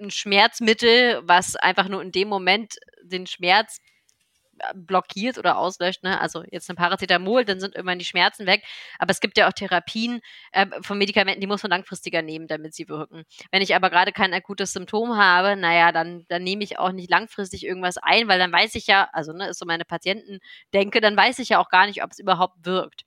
[0.00, 3.80] ein Schmerzmittel, was einfach nur in dem Moment den Schmerz
[4.74, 6.02] blockiert oder auslöscht.
[6.02, 6.20] Ne?
[6.20, 8.64] Also jetzt ein Paracetamol, dann sind irgendwann die Schmerzen weg.
[8.98, 10.20] Aber es gibt ja auch Therapien
[10.52, 13.24] äh, von Medikamenten, die muss man langfristiger nehmen, damit sie wirken.
[13.50, 17.10] Wenn ich aber gerade kein akutes Symptom habe, naja, dann, dann nehme ich auch nicht
[17.10, 20.38] langfristig irgendwas ein, weil dann weiß ich ja, also ne, ist so meine Patienten
[20.74, 23.04] denke, dann weiß ich ja auch gar nicht, ob es überhaupt wirkt.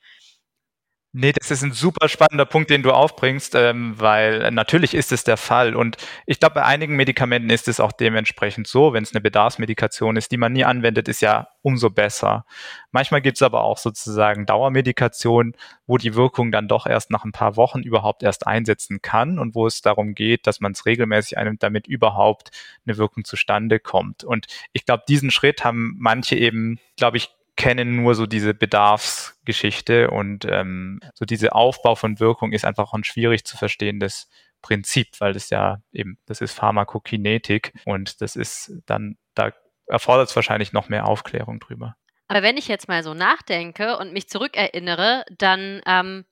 [1.17, 5.23] Nee, das ist ein super spannender Punkt, den du aufbringst, ähm, weil natürlich ist es
[5.23, 5.73] der Fall.
[5.73, 10.17] Und ich glaube, bei einigen Medikamenten ist es auch dementsprechend so, wenn es eine Bedarfsmedikation
[10.17, 12.45] ist, die man nie anwendet, ist ja umso besser.
[12.91, 15.55] Manchmal gibt es aber auch sozusagen Dauermedikationen,
[15.87, 19.55] wo die Wirkung dann doch erst nach ein paar Wochen überhaupt erst einsetzen kann und
[19.55, 22.51] wo es darum geht, dass man es regelmäßig einnimmt, damit überhaupt
[22.85, 24.25] eine Wirkung zustande kommt.
[24.25, 30.09] Und ich glaube, diesen Schritt haben manche eben, glaube ich, kennen nur so diese Bedarfsgeschichte
[30.09, 34.29] und ähm, so diese Aufbau von Wirkung ist einfach ein schwierig zu verstehendes
[34.61, 39.51] Prinzip, weil das ja eben, das ist Pharmakokinetik und das ist dann, da
[39.87, 41.95] erfordert es wahrscheinlich noch mehr Aufklärung drüber.
[42.27, 46.25] Aber wenn ich jetzt mal so nachdenke und mich zurückerinnere, dann ähm,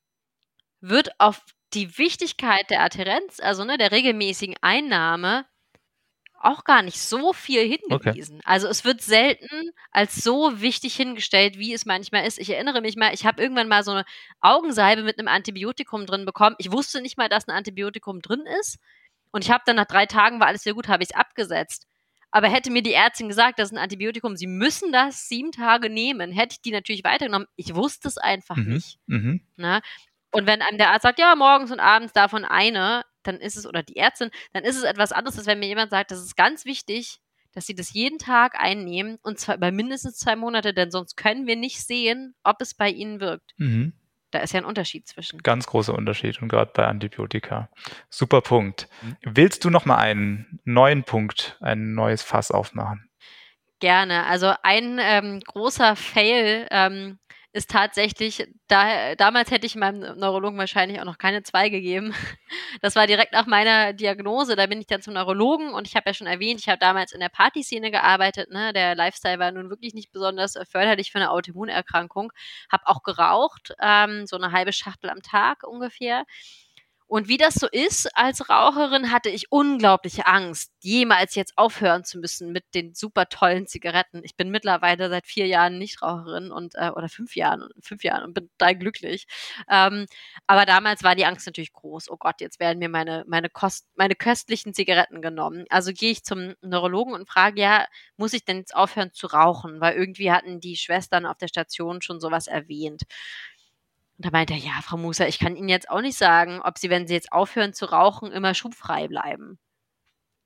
[0.81, 1.41] wird auf
[1.73, 5.45] die Wichtigkeit der Adherenz, also ne, der regelmäßigen Einnahme,
[6.43, 8.37] auch gar nicht so viel hingewiesen.
[8.37, 8.45] Okay.
[8.45, 12.39] Also es wird selten als so wichtig hingestellt, wie es manchmal ist.
[12.39, 14.05] Ich erinnere mich mal, ich habe irgendwann mal so eine
[14.41, 16.55] Augensalbe mit einem Antibiotikum drin bekommen.
[16.59, 18.79] Ich wusste nicht mal, dass ein Antibiotikum drin ist.
[19.31, 21.87] Und ich habe dann nach drei Tagen, war alles sehr gut, habe ich es abgesetzt.
[22.29, 25.89] Aber hätte mir die Ärztin gesagt, das ist ein Antibiotikum, sie müssen das sieben Tage
[25.89, 27.47] nehmen, hätte ich die natürlich weitergenommen.
[27.55, 28.73] Ich wusste es einfach mhm.
[28.73, 28.97] nicht.
[29.05, 29.41] Mhm.
[29.55, 29.81] Na?
[30.31, 33.65] Und wenn einem der Arzt sagt, ja, morgens und abends davon eine, dann ist es,
[33.65, 36.35] oder die Ärztin, dann ist es etwas anderes, als wenn mir jemand sagt, das ist
[36.35, 37.19] ganz wichtig,
[37.53, 41.47] dass sie das jeden Tag einnehmen und zwar über mindestens zwei Monate, denn sonst können
[41.47, 43.53] wir nicht sehen, ob es bei ihnen wirkt.
[43.57, 43.93] Mhm.
[44.31, 45.43] Da ist ja ein Unterschied zwischen.
[45.43, 47.69] Ganz großer Unterschied und gerade bei Antibiotika.
[48.09, 48.89] Super Punkt.
[49.03, 49.17] Mhm.
[49.21, 53.09] Willst du noch mal einen neuen Punkt, ein neues Fass aufmachen?
[53.79, 54.25] Gerne.
[54.25, 57.19] Also ein ähm, großer Fail ähm,
[57.53, 62.13] ist tatsächlich, da, damals hätte ich meinem Neurologen wahrscheinlich auch noch keine zwei gegeben.
[62.81, 64.55] Das war direkt nach meiner Diagnose.
[64.55, 67.11] Da bin ich dann zum Neurologen und ich habe ja schon erwähnt, ich habe damals
[67.11, 68.51] in der Partyszene gearbeitet.
[68.51, 68.73] Ne?
[68.73, 72.31] Der Lifestyle war nun wirklich nicht besonders förderlich für eine Autoimmunerkrankung.
[72.71, 76.25] Habe auch geraucht, ähm, so eine halbe Schachtel am Tag ungefähr.
[77.13, 82.17] Und wie das so ist als Raucherin, hatte ich unglaubliche Angst, jemals jetzt aufhören zu
[82.17, 84.21] müssen mit den super tollen Zigaretten.
[84.23, 88.33] Ich bin mittlerweile seit vier Jahren Nichtraucherin und äh, oder fünf Jahren, fünf Jahren und
[88.33, 89.27] bin total glücklich.
[89.69, 90.07] Ähm,
[90.47, 92.09] aber damals war die Angst natürlich groß.
[92.09, 95.65] Oh Gott, jetzt werden mir meine meine Kost, meine köstlichen Zigaretten genommen.
[95.69, 97.85] Also gehe ich zum Neurologen und frage, ja,
[98.17, 99.79] muss ich denn jetzt aufhören zu rauchen?
[99.81, 103.03] Weil irgendwie hatten die Schwestern auf der Station schon sowas erwähnt.
[104.17, 106.77] Und da meinte er, ja, Frau Musa, ich kann Ihnen jetzt auch nicht sagen, ob
[106.77, 109.59] Sie, wenn Sie jetzt aufhören zu rauchen, immer schubfrei bleiben.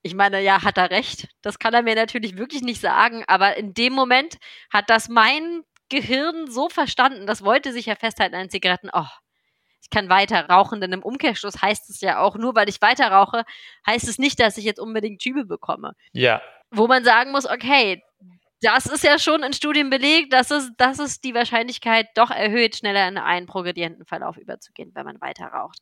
[0.04, 1.28] Ich meine, ja, hat er recht.
[1.42, 4.38] Das kann er mir natürlich wirklich nicht sagen, aber in dem Moment
[4.72, 8.90] hat das mein Gehirn so verstanden, das wollte sich ja festhalten an Zigaretten.
[8.94, 9.08] Oh,
[9.82, 13.10] ich kann weiter rauchen, denn im Umkehrschluss heißt es ja auch, nur weil ich weiter
[13.10, 13.44] rauche,
[13.86, 15.94] heißt es nicht, dass ich jetzt unbedingt Schübe bekomme.
[16.12, 16.42] Ja.
[16.72, 18.04] Wo man sagen muss, okay,
[18.62, 22.78] das ist ja schon in Studien belegt, dass es, dass es die Wahrscheinlichkeit doch erhöht,
[22.78, 25.80] schneller in einen progredienten Verlauf überzugehen, wenn man weiter raucht.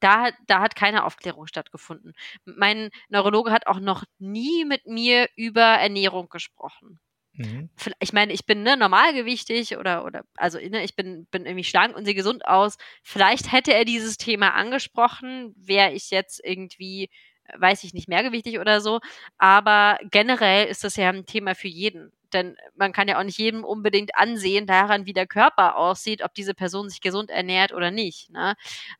[0.00, 2.14] Da, da hat keine Aufklärung stattgefunden.
[2.44, 6.98] Mein Neurologe hat auch noch nie mit mir über Ernährung gesprochen.
[7.34, 7.70] Mhm.
[8.00, 11.94] Ich meine, ich bin ne, normalgewichtig oder, oder also ne, ich bin, bin irgendwie schlank
[11.94, 12.76] und sehe gesund aus.
[13.02, 17.10] Vielleicht hätte er dieses Thema angesprochen, wäre ich jetzt irgendwie
[17.58, 19.00] weiß ich nicht, mehrgewichtig oder so.
[19.38, 22.12] Aber generell ist das ja ein Thema für jeden.
[22.32, 26.32] Denn man kann ja auch nicht jedem unbedingt ansehen, daran, wie der Körper aussieht, ob
[26.34, 28.30] diese Person sich gesund ernährt oder nicht.
[28.30, 28.54] Ne?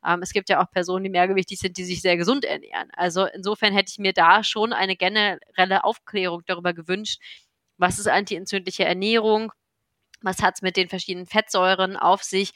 [0.04, 2.90] Ähm, es gibt ja auch Personen, die mehrgewichtig sind, die sich sehr gesund ernähren.
[2.92, 7.20] Also insofern hätte ich mir da schon eine generelle Aufklärung darüber gewünscht,
[7.76, 9.52] was ist antientzündliche Ernährung,
[10.22, 12.52] was hat es mit den verschiedenen Fettsäuren auf sich,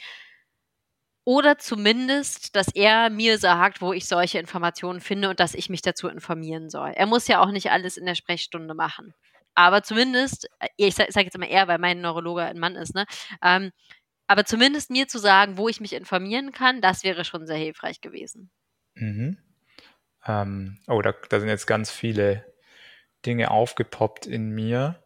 [1.25, 5.83] oder zumindest, dass er mir sagt, wo ich solche Informationen finde und dass ich mich
[5.83, 6.91] dazu informieren soll.
[6.95, 9.15] Er muss ja auch nicht alles in der Sprechstunde machen.
[9.55, 12.95] Aber zumindest, äh, ich sage sag jetzt immer er, weil mein Neurologe ein Mann ist,
[12.95, 13.07] ne?
[13.43, 13.71] Ähm,
[14.27, 18.01] aber zumindest mir zu sagen, wo ich mich informieren kann, das wäre schon sehr hilfreich
[18.01, 18.51] gewesen.
[18.95, 19.39] Mhm.
[20.27, 22.45] Ähm, oh, da, da, sind jetzt ganz viele
[23.27, 25.03] Dinge aufgepoppt in mir.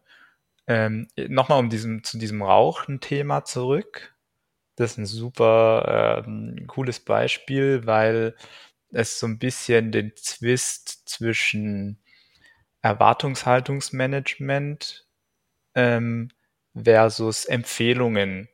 [0.67, 4.15] Ähm, Nochmal um diesem, zu diesem Rauchen-Thema zurück.
[4.79, 8.37] Das ist ein super ähm, cooles Beispiel, weil
[8.91, 12.01] es so ein bisschen den Zwist zwischen
[12.81, 15.05] Erwartungshaltungsmanagement
[15.75, 16.29] ähm,
[16.81, 18.47] versus Empfehlungen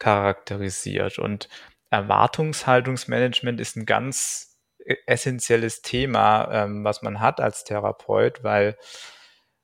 [0.00, 1.20] charakterisiert.
[1.20, 1.48] Und
[1.90, 8.76] Erwartungshaltungsmanagement ist ein ganz e-, essentielles Thema, ähm, was man hat als Therapeut, weil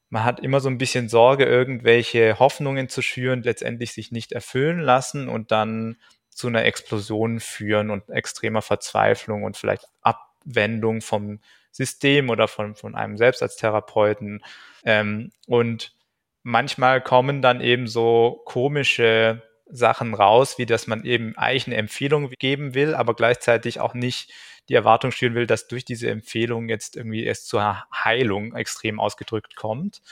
[0.08, 4.80] man hat immer so ein bisschen Sorge, irgendwelche Hoffnungen zu schüren, letztendlich sich nicht erfüllen
[4.80, 5.96] lassen und dann
[6.30, 11.40] zu einer Explosion führen und extremer Verzweiflung und vielleicht Abwendung vom
[11.72, 14.42] System oder von, von einem selbst als Therapeuten.
[14.84, 15.94] Ähm, und
[16.42, 22.30] manchmal kommen dann eben so komische Sachen raus, wie dass man eben eigentlich eine Empfehlung
[22.38, 24.32] geben will, aber gleichzeitig auch nicht
[24.68, 29.56] die Erwartung stellen will, dass durch diese Empfehlung jetzt irgendwie erst zur Heilung extrem ausgedrückt
[29.56, 30.02] kommt.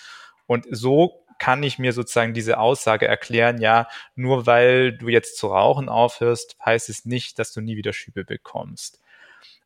[0.46, 5.48] Und so kann ich mir sozusagen diese Aussage erklären, ja, nur weil du jetzt zu
[5.48, 9.00] rauchen aufhörst, heißt es nicht, dass du nie wieder Schübe bekommst.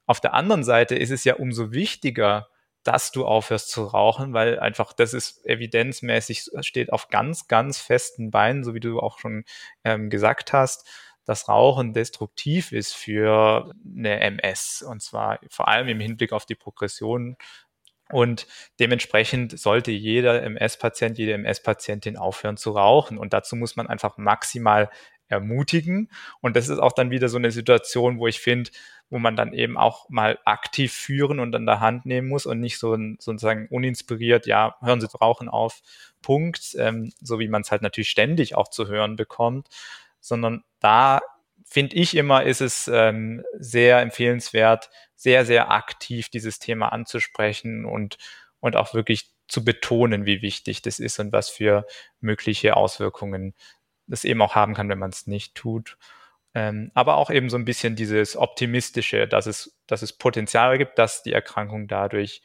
[0.07, 2.49] Auf der anderen Seite ist es ja umso wichtiger,
[2.85, 8.31] dass du aufhörst zu rauchen, weil einfach das ist evidenzmäßig, steht auf ganz, ganz festen
[8.31, 9.45] Beinen, so wie du auch schon
[9.85, 10.89] ähm, gesagt hast
[11.29, 16.55] dass Rauchen destruktiv ist für eine MS und zwar vor allem im Hinblick auf die
[16.55, 17.37] Progression.
[18.11, 18.47] Und
[18.81, 23.19] dementsprechend sollte jeder MS-Patient, jede MS-Patientin aufhören zu rauchen.
[23.19, 24.89] Und dazu muss man einfach maximal
[25.27, 26.11] ermutigen.
[26.41, 28.71] Und das ist auch dann wieder so eine Situation, wo ich finde,
[29.11, 32.59] wo man dann eben auch mal aktiv führen und an der Hand nehmen muss und
[32.59, 35.83] nicht so ein, sozusagen uninspiriert, ja, hören Sie rauchen auf,
[36.23, 39.69] Punkt, ähm, so wie man es halt natürlich ständig auch zu hören bekommt,
[40.29, 41.21] sondern da
[41.65, 48.17] finde ich immer, ist es ähm, sehr empfehlenswert, sehr, sehr aktiv dieses Thema anzusprechen und,
[48.61, 51.87] und auch wirklich zu betonen, wie wichtig das ist und was für
[52.21, 53.55] mögliche Auswirkungen
[54.07, 55.99] das eben auch haben kann, wenn man es nicht tut.
[56.55, 60.99] Ähm, aber auch eben so ein bisschen dieses Optimistische, dass es, dass es Potenzial gibt,
[60.99, 62.43] dass die Erkrankung dadurch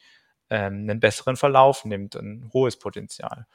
[0.50, 3.46] ähm, einen besseren Verlauf nimmt, ein hohes Potenzial.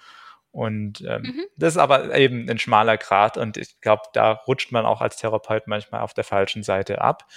[0.51, 1.45] Und ähm, mhm.
[1.57, 5.17] das ist aber eben ein schmaler Grat und ich glaube, da rutscht man auch als
[5.17, 7.27] Therapeut manchmal auf der falschen Seite ab.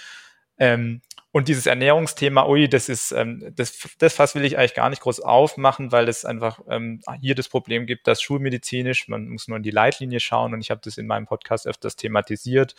[0.57, 4.89] Ähm, und dieses Ernährungsthema, ui, das ist, ähm, das, das Fass will ich eigentlich gar
[4.89, 9.47] nicht groß aufmachen, weil es einfach ähm, hier das Problem gibt, dass schulmedizinisch, man muss
[9.47, 12.75] nur in die Leitlinie schauen und ich habe das in meinem Podcast öfters thematisiert,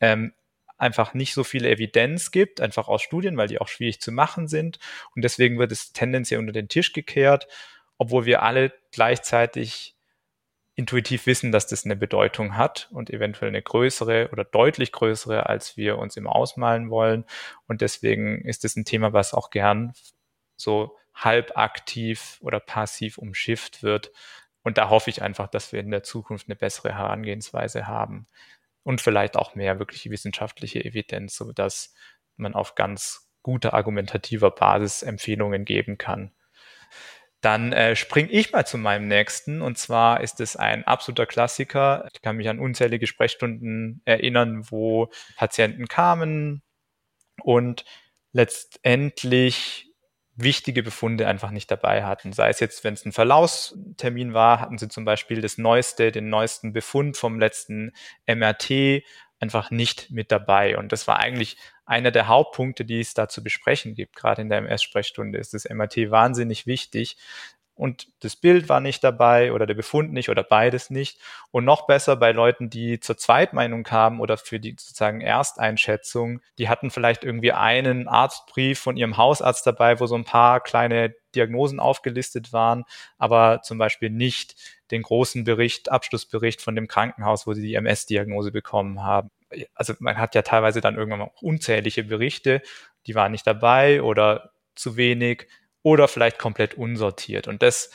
[0.00, 0.32] ähm,
[0.76, 4.46] einfach nicht so viel Evidenz gibt, einfach aus Studien, weil die auch schwierig zu machen
[4.46, 4.78] sind.
[5.16, 7.48] Und deswegen wird es tendenziell unter den Tisch gekehrt
[7.98, 9.94] obwohl wir alle gleichzeitig
[10.74, 15.76] intuitiv wissen, dass das eine Bedeutung hat und eventuell eine größere oder deutlich größere, als
[15.76, 17.24] wir uns immer ausmalen wollen.
[17.66, 19.92] Und deswegen ist es ein Thema, was auch gern
[20.56, 24.12] so halb aktiv oder passiv umschifft wird.
[24.62, 28.28] Und da hoffe ich einfach, dass wir in der Zukunft eine bessere Herangehensweise haben
[28.84, 31.92] und vielleicht auch mehr wirklich wissenschaftliche Evidenz, sodass
[32.36, 36.32] man auf ganz guter argumentativer Basis Empfehlungen geben kann.
[37.40, 39.62] Dann äh, springe ich mal zu meinem nächsten.
[39.62, 42.08] Und zwar ist es ein absoluter Klassiker.
[42.12, 46.62] Ich kann mich an unzählige Sprechstunden erinnern, wo Patienten kamen
[47.42, 47.84] und
[48.32, 49.88] letztendlich
[50.34, 52.32] wichtige Befunde einfach nicht dabei hatten.
[52.32, 56.28] Sei es jetzt, wenn es ein Verlaufstermin war, hatten sie zum Beispiel das neueste, den
[56.28, 57.92] neuesten Befund vom letzten
[58.26, 59.02] MRT
[59.40, 60.76] einfach nicht mit dabei.
[60.78, 64.16] Und das war eigentlich einer der Hauptpunkte, die es da zu besprechen gibt.
[64.16, 67.16] Gerade in der MS-Sprechstunde ist das MRT wahnsinnig wichtig.
[67.74, 71.20] und das Bild war nicht dabei oder der Befund nicht oder beides nicht.
[71.52, 76.68] Und noch besser bei Leuten, die zur Zweitmeinung kamen oder für die sozusagen Ersteinschätzung, die
[76.68, 81.78] hatten vielleicht irgendwie einen Arztbrief von ihrem Hausarzt dabei, wo so ein paar kleine Diagnosen
[81.78, 82.84] aufgelistet waren,
[83.16, 84.56] aber zum Beispiel nicht
[84.90, 89.30] den großen Bericht, Abschlussbericht von dem Krankenhaus, wo sie die MS-Diagnose bekommen haben.
[89.74, 92.62] Also man hat ja teilweise dann irgendwann mal unzählige Berichte,
[93.06, 95.46] die waren nicht dabei oder zu wenig
[95.82, 97.48] oder vielleicht komplett unsortiert.
[97.48, 97.90] Und das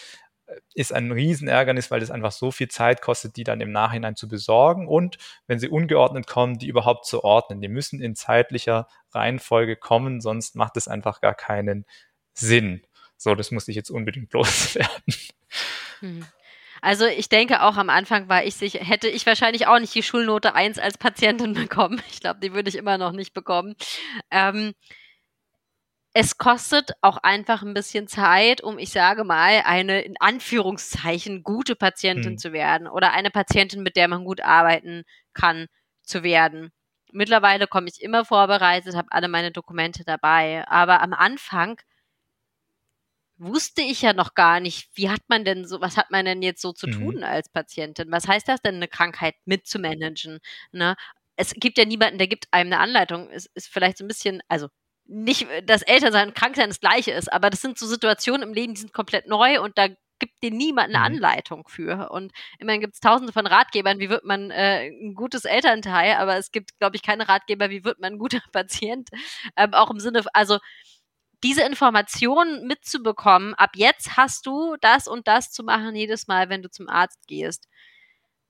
[0.48, 4.16] äh, ist ein Riesenärgernis, weil das einfach so viel Zeit kostet, die dann im Nachhinein
[4.16, 5.18] zu besorgen und
[5.48, 7.62] wenn sie ungeordnet kommen, die überhaupt zu ordnen.
[7.62, 11.86] Die müssen in zeitlicher Reihenfolge kommen, sonst macht es einfach gar keinen
[12.34, 12.82] Sinn.
[13.18, 15.16] So, das muss ich jetzt unbedingt loswerden.
[16.00, 16.26] Hm.
[16.84, 20.04] Also ich denke auch am Anfang war ich sicher, hätte ich wahrscheinlich auch nicht die
[20.04, 22.02] Schulnote 1 als Patientin bekommen.
[22.12, 23.76] Ich glaube, die würde ich immer noch nicht bekommen.
[24.30, 24.74] Ähm,
[26.12, 31.78] es kostet auch einfach ein bisschen Zeit, um, ich sage mal, eine in Anführungszeichen gute
[31.78, 32.38] Patientin mhm.
[32.38, 35.04] zu werden oder eine Patientin, mit der man gut arbeiten
[35.34, 35.68] kann,
[36.04, 36.74] zu werden.
[37.14, 40.68] Mittlerweile komme ich immer vorbereitet, habe alle meine Dokumente dabei.
[40.68, 41.80] Aber am Anfang
[43.44, 46.42] wusste ich ja noch gar nicht, wie hat man denn so, was hat man denn
[46.42, 46.92] jetzt so zu mhm.
[46.92, 48.12] tun als Patientin?
[48.12, 50.40] Was heißt das denn, eine Krankheit mitzumanagen?
[50.72, 50.96] Ne?
[51.36, 53.30] Es gibt ja niemanden, der gibt einem eine Anleitung.
[53.32, 54.68] Es ist vielleicht so ein bisschen, also
[55.06, 58.74] nicht, dass Elternsein und Kranksein das gleiche ist, aber das sind so Situationen im Leben,
[58.74, 59.90] die sind komplett neu und da
[60.20, 61.16] gibt dir niemand eine mhm.
[61.18, 62.10] Anleitung für.
[62.12, 66.38] Und immerhin gibt es tausende von Ratgebern, wie wird man äh, ein gutes Elternteil, aber
[66.38, 69.10] es gibt, glaube ich, keine Ratgeber, wie wird man ein guter Patient.
[69.58, 70.60] Ähm, auch im Sinne, also
[71.44, 76.62] diese Informationen mitzubekommen, ab jetzt hast du das und das zu machen jedes Mal, wenn
[76.64, 77.68] du zum Arzt gehst.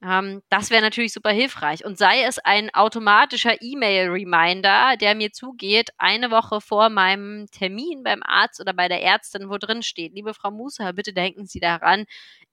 [0.03, 1.85] Ähm, das wäre natürlich super hilfreich.
[1.85, 8.21] Und sei es ein automatischer E-Mail-Reminder, der mir zugeht, eine Woche vor meinem Termin beim
[8.23, 12.05] Arzt oder bei der Ärztin, wo drin steht, liebe Frau Musa, bitte denken Sie daran,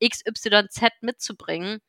[0.02, 1.80] XYZ mitzubringen.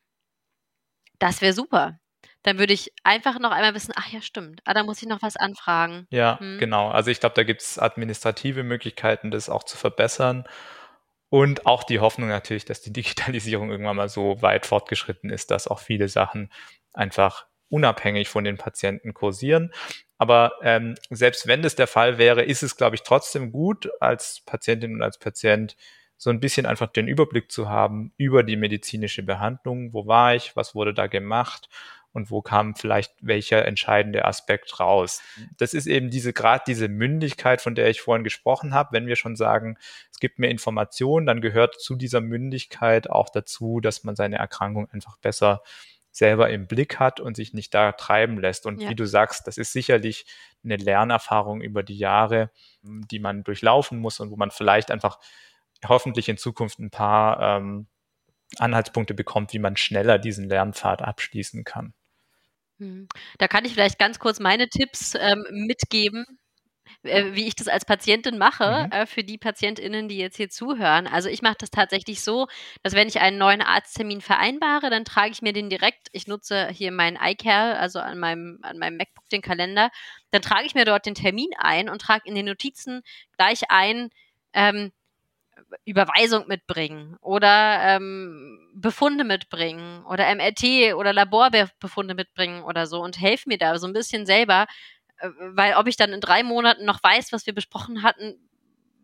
[1.19, 2.00] Das wäre super.
[2.43, 5.21] Dann würde ich einfach noch einmal wissen, ach ja, stimmt, ah, da muss ich noch
[5.21, 6.07] was anfragen.
[6.09, 6.57] Ja, hm.
[6.57, 6.89] genau.
[6.89, 10.45] Also ich glaube, da gibt es administrative Möglichkeiten, das auch zu verbessern.
[11.29, 15.67] Und auch die Hoffnung natürlich, dass die Digitalisierung irgendwann mal so weit fortgeschritten ist, dass
[15.67, 16.51] auch viele Sachen
[16.93, 19.71] einfach unabhängig von den Patienten kursieren.
[20.17, 24.41] Aber ähm, selbst wenn das der Fall wäre, ist es, glaube ich, trotzdem gut, als
[24.45, 25.77] Patientin und als Patient
[26.17, 29.93] so ein bisschen einfach den Überblick zu haben über die medizinische Behandlung.
[29.93, 30.55] Wo war ich?
[30.55, 31.69] Was wurde da gemacht?
[32.13, 35.21] Und wo kam vielleicht welcher entscheidende Aspekt raus.
[35.57, 38.89] Das ist eben diese gerade diese Mündigkeit, von der ich vorhin gesprochen habe.
[38.91, 39.77] Wenn wir schon sagen,
[40.11, 44.89] es gibt mehr Informationen, dann gehört zu dieser Mündigkeit auch dazu, dass man seine Erkrankung
[44.91, 45.61] einfach besser
[46.11, 48.65] selber im Blick hat und sich nicht da treiben lässt.
[48.65, 48.89] Und ja.
[48.89, 50.25] wie du sagst, das ist sicherlich
[50.63, 52.51] eine Lernerfahrung über die Jahre,
[52.83, 55.19] die man durchlaufen muss und wo man vielleicht einfach
[55.87, 57.87] hoffentlich in Zukunft ein paar ähm,
[58.57, 61.93] Anhaltspunkte bekommt, wie man schneller diesen Lernpfad abschließen kann.
[62.81, 63.07] Mhm.
[63.37, 66.25] Da kann ich vielleicht ganz kurz meine Tipps ähm, mitgeben,
[67.03, 68.91] äh, wie ich das als Patientin mache, mhm.
[68.91, 71.05] äh, für die PatientInnen, die jetzt hier zuhören.
[71.05, 72.47] Also ich mache das tatsächlich so,
[72.81, 76.69] dass wenn ich einen neuen Arzttermin vereinbare, dann trage ich mir den direkt, ich nutze
[76.69, 79.91] hier meinen iCare, also an meinem, an meinem MacBook den Kalender,
[80.31, 83.01] dann trage ich mir dort den Termin ein und trage in den Notizen
[83.37, 84.09] gleich ein,
[84.53, 84.91] ähm,
[85.85, 93.49] Überweisung mitbringen oder ähm, Befunde mitbringen oder MRT oder Laborbefunde mitbringen oder so und helfe
[93.49, 94.67] mir da so ein bisschen selber,
[95.17, 98.35] äh, weil ob ich dann in drei Monaten noch weiß, was wir besprochen hatten,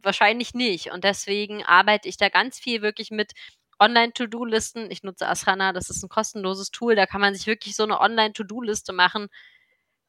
[0.03, 0.91] wahrscheinlich nicht.
[0.91, 3.33] Und deswegen arbeite ich da ganz viel wirklich mit
[3.79, 4.89] Online-To-Do-Listen.
[4.91, 7.99] Ich nutze Asana, das ist ein kostenloses Tool, da kann man sich wirklich so eine
[7.99, 9.27] Online-To-Do-Liste machen,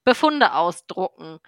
[0.04, 1.38] Befunde ausdrucken,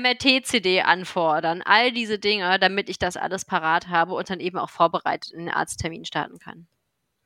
[0.00, 4.70] MRT-CD anfordern, all diese Dinge, damit ich das alles parat habe und dann eben auch
[4.70, 6.66] vorbereitet in den Arzttermin starten kann.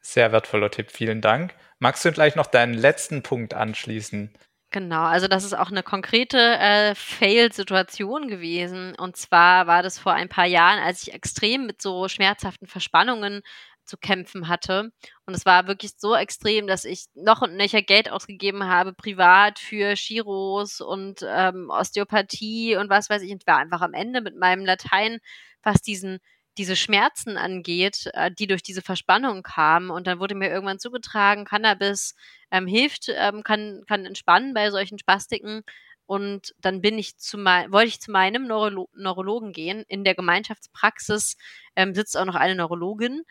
[0.01, 1.55] Sehr wertvoller Tipp, vielen Dank.
[1.79, 4.33] Magst du gleich noch deinen letzten Punkt anschließen?
[4.71, 8.95] Genau, also das ist auch eine konkrete äh, Fail-Situation gewesen.
[8.97, 13.43] Und zwar war das vor ein paar Jahren, als ich extrem mit so schmerzhaften Verspannungen
[13.87, 14.91] zu kämpfen hatte.
[15.27, 19.59] Und es war wirklich so extrem, dass ich noch und nöcher Geld ausgegeben habe, privat
[19.59, 23.33] für Chiros und ähm, Osteopathie und was weiß ich.
[23.33, 25.19] Und war einfach am Ende mit meinem Latein,
[25.63, 26.19] was diesen
[26.59, 29.91] diese Schmerzen angeht, äh, die durch diese Verspannung kamen.
[29.91, 32.15] Und dann wurde mir irgendwann zugetragen, Cannabis
[32.51, 35.63] ähm, hilft, ähm, kann, kann entspannen bei solchen Spastiken.
[36.07, 39.85] Und dann bin ich zu mein, wollte ich zu meinem Neurolo Neurologen gehen.
[39.89, 41.37] In der Gemeinschaftspraxis
[41.75, 43.23] ähm, sitzt auch noch eine Neurologin.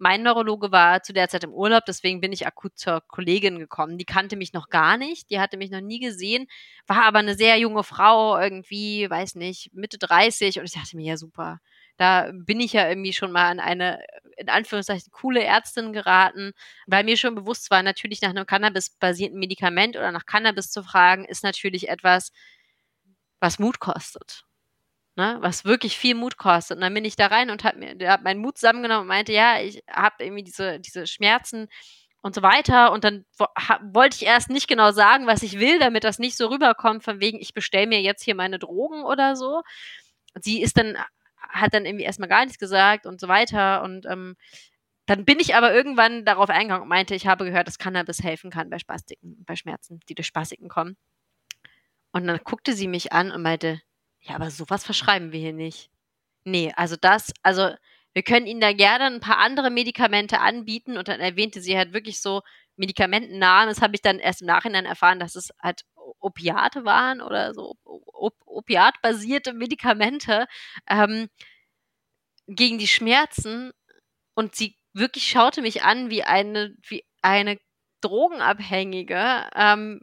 [0.00, 3.98] Mein Neurologe war zu der Zeit im Urlaub, deswegen bin ich akut zur Kollegin gekommen.
[3.98, 6.46] Die kannte mich noch gar nicht, die hatte mich noch nie gesehen,
[6.86, 11.04] war aber eine sehr junge Frau, irgendwie, weiß nicht, Mitte 30 und ich dachte mir,
[11.06, 11.60] ja super,
[11.98, 14.02] da bin ich ja irgendwie schon mal an eine
[14.38, 16.52] in Anführungszeichen coole Ärztin geraten,
[16.86, 21.26] weil mir schon bewusst war, natürlich nach einem Cannabis-basierten Medikament oder nach Cannabis zu fragen,
[21.26, 22.32] ist natürlich etwas,
[23.38, 24.44] was Mut kostet.
[25.20, 26.78] Ne, was wirklich viel Mut kostet.
[26.78, 29.60] Und dann bin ich da rein und habe hab meinen Mut zusammengenommen und meinte, ja,
[29.60, 31.68] ich habe irgendwie diese, diese Schmerzen
[32.22, 32.90] und so weiter.
[32.90, 33.26] Und dann
[33.92, 37.20] wollte ich erst nicht genau sagen, was ich will, damit das nicht so rüberkommt, von
[37.20, 39.60] wegen, ich bestelle mir jetzt hier meine Drogen oder so.
[40.40, 40.96] Sie ist dann
[41.50, 43.82] hat dann irgendwie erstmal gar nichts gesagt und so weiter.
[43.82, 44.36] Und ähm,
[45.04, 48.50] dann bin ich aber irgendwann darauf eingegangen und meinte, ich habe gehört, dass Cannabis helfen
[48.50, 50.96] kann bei Spastiken, bei Schmerzen, die durch Spastiken kommen.
[52.10, 53.82] Und dann guckte sie mich an und meinte,
[54.20, 55.90] ja, aber sowas verschreiben wir hier nicht.
[56.44, 57.70] Nee, also das, also
[58.12, 61.92] wir können Ihnen da gerne ein paar andere Medikamente anbieten und dann erwähnte sie halt
[61.92, 62.42] wirklich so
[62.76, 63.68] Medikamentennamen.
[63.68, 65.82] Das habe ich dann erst im Nachhinein erfahren, dass es halt
[66.18, 70.46] Opiate waren oder so op opiatbasierte Medikamente
[70.88, 71.28] ähm,
[72.46, 73.72] gegen die Schmerzen.
[74.34, 77.58] Und sie wirklich schaute mich an wie eine, wie eine
[78.00, 79.48] Drogenabhängige.
[79.54, 80.00] Ähm,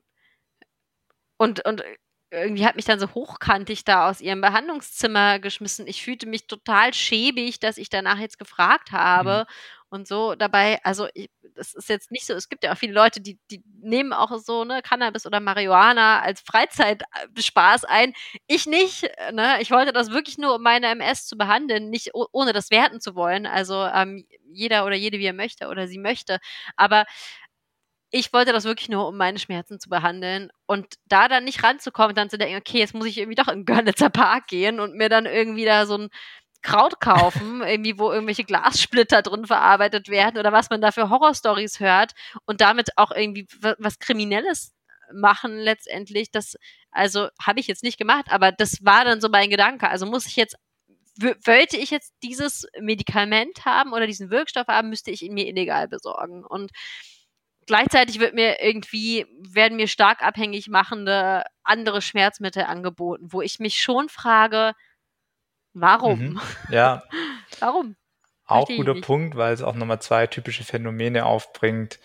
[1.38, 1.84] und, und
[2.32, 5.88] irgendwie hat mich dann so hochkantig da aus ihrem Behandlungszimmer geschmissen.
[5.88, 9.46] Ich fühlte mich total schäbig, dass ich danach jetzt gefragt habe.
[9.48, 9.54] Mhm.
[9.90, 12.92] Und so dabei, also ich, das ist jetzt nicht so, es gibt ja auch viele
[12.94, 18.14] Leute, die, die nehmen auch so, ne, Cannabis oder Marihuana als Freizeitspaß ein.
[18.48, 19.62] Ich nicht, ne?
[19.62, 23.16] Ich wollte das wirklich nur, um meine MS zu behandeln, nicht ohne das werten zu
[23.16, 23.46] wollen.
[23.46, 26.40] Also ähm, jeder oder jede, wie er möchte oder sie möchte.
[26.76, 27.06] Aber
[28.10, 30.50] ich wollte das wirklich nur, um meine Schmerzen zu behandeln.
[30.66, 33.66] Und da dann nicht ranzukommen, dann zu denken, okay, jetzt muss ich irgendwie doch in
[33.66, 36.10] Görlitzer Park gehen und mir dann irgendwie da so ein
[36.62, 41.80] Kraut kaufen, irgendwie, wo irgendwelche Glassplitter drin verarbeitet werden oder was man da für Horrorstories
[41.80, 42.14] hört
[42.46, 43.48] und damit auch irgendwie
[43.80, 44.74] was Kriminelles
[45.14, 46.32] machen letztendlich.
[46.32, 46.56] Das,
[46.92, 49.90] also habe ich jetzt nicht gemacht, aber das war dann so mein Gedanke.
[49.90, 50.56] Also muss ich jetzt
[51.46, 55.88] wollte ich jetzt dieses Medikament haben oder diesen Wirkstoff haben, müsste ich ihn mir illegal
[55.88, 56.46] besorgen.
[56.46, 56.72] Und
[57.68, 63.80] gleichzeitig wird mir irgendwie, werden mir stark abhängig machende andere Schmerzmittel angeboten, wo ich mich
[63.80, 64.74] schon frage,
[65.74, 66.20] warum?
[66.20, 66.42] Mhm.
[66.72, 67.04] Ja.
[67.60, 67.96] warum?
[68.46, 72.00] Auch guter Punkt, weil es auch nochmal zwei typische Phänomene aufbringt.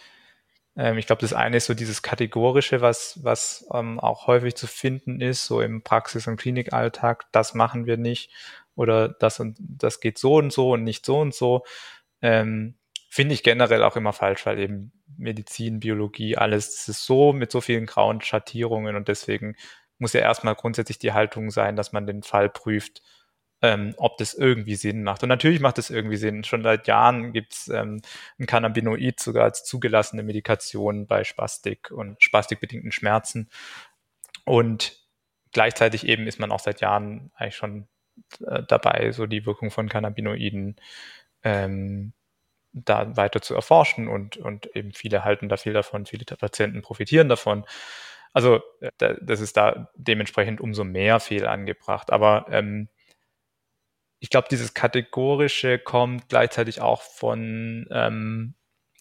[0.77, 4.67] Ähm, ich glaube, das eine ist so dieses Kategorische, was, was ähm, auch häufig zu
[4.67, 8.31] finden ist, so im Praxis- und Klinikalltag, das machen wir nicht
[8.75, 11.65] oder das und das geht so und so und nicht so und so.
[12.21, 12.77] Ähm,
[13.09, 17.51] Finde ich generell auch immer falsch, weil eben Medizin, Biologie, alles, das ist so mit
[17.53, 19.57] so vielen grauen Schattierungen und deswegen
[19.99, 23.03] muss ja erstmal grundsätzlich die Haltung sein, dass man den Fall prüft,
[23.63, 25.23] ähm, ob das irgendwie Sinn macht.
[25.23, 26.45] Und natürlich macht es irgendwie Sinn.
[26.45, 28.03] Schon seit Jahren gibt es ähm,
[28.39, 33.49] ein Cannabinoid sogar als zugelassene Medikation bei Spastik und spastikbedingten Schmerzen.
[34.45, 35.01] Und
[35.53, 37.89] gleichzeitig eben ist man auch seit Jahren eigentlich schon
[38.45, 40.77] äh, dabei, so die Wirkung von Cannabinoiden
[41.45, 42.13] ähm,
[42.73, 47.29] da weiter zu erforschen und, und eben viele halten da viel davon, viele Patienten profitieren
[47.29, 47.65] davon.
[48.33, 52.11] Also äh, das ist da dementsprechend umso mehr fehl angebracht.
[52.11, 52.89] Aber ähm,
[54.19, 58.55] ich glaube, dieses Kategorische kommt gleichzeitig auch von ähm,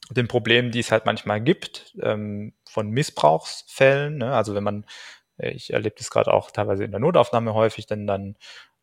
[0.10, 4.18] den Problemen, die es halt manchmal gibt, ähm, von Missbrauchsfällen.
[4.18, 4.34] Ne?
[4.34, 4.86] Also wenn man,
[5.38, 8.36] äh, ich erlebe das gerade auch teilweise in der Notaufnahme häufig, denn dann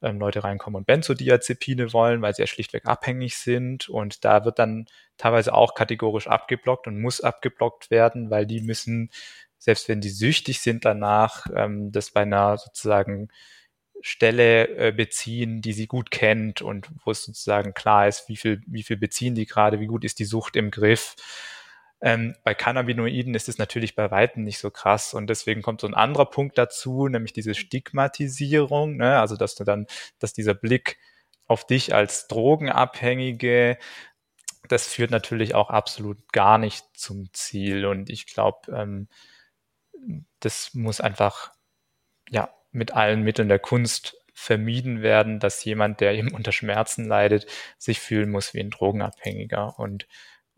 [0.03, 3.89] ähm, Leute reinkommen und Benzodiazepine wollen, weil sie ja schlichtweg abhängig sind.
[3.89, 4.87] Und da wird dann
[5.17, 9.11] teilweise auch kategorisch abgeblockt und muss abgeblockt werden, weil die müssen,
[9.59, 13.29] selbst wenn die süchtig sind danach, ähm, das bei einer sozusagen
[14.01, 18.63] Stelle äh, beziehen, die sie gut kennt und wo es sozusagen klar ist, wie viel,
[18.67, 21.17] wie viel beziehen die gerade, wie gut ist die Sucht im Griff.
[22.01, 25.87] Ähm, bei Cannabinoiden ist es natürlich bei Weitem nicht so krass und deswegen kommt so
[25.89, 29.19] ein anderer Punkt dazu, nämlich diese Stigmatisierung, ne?
[29.19, 29.87] also dass du dann,
[30.21, 30.99] dass dieser Blick
[31.47, 33.79] auf dich als Drogenabhängige,
[34.69, 39.09] das führt natürlich auch absolut gar nicht zum Ziel und ich glaube, ähm,
[40.41, 41.53] das muss einfach
[42.31, 47.47] ja mit allen Mitteln der Kunst vermieden werden, dass jemand, der eben unter Schmerzen leidet,
[47.77, 50.07] sich fühlen muss wie ein Drogenabhängiger und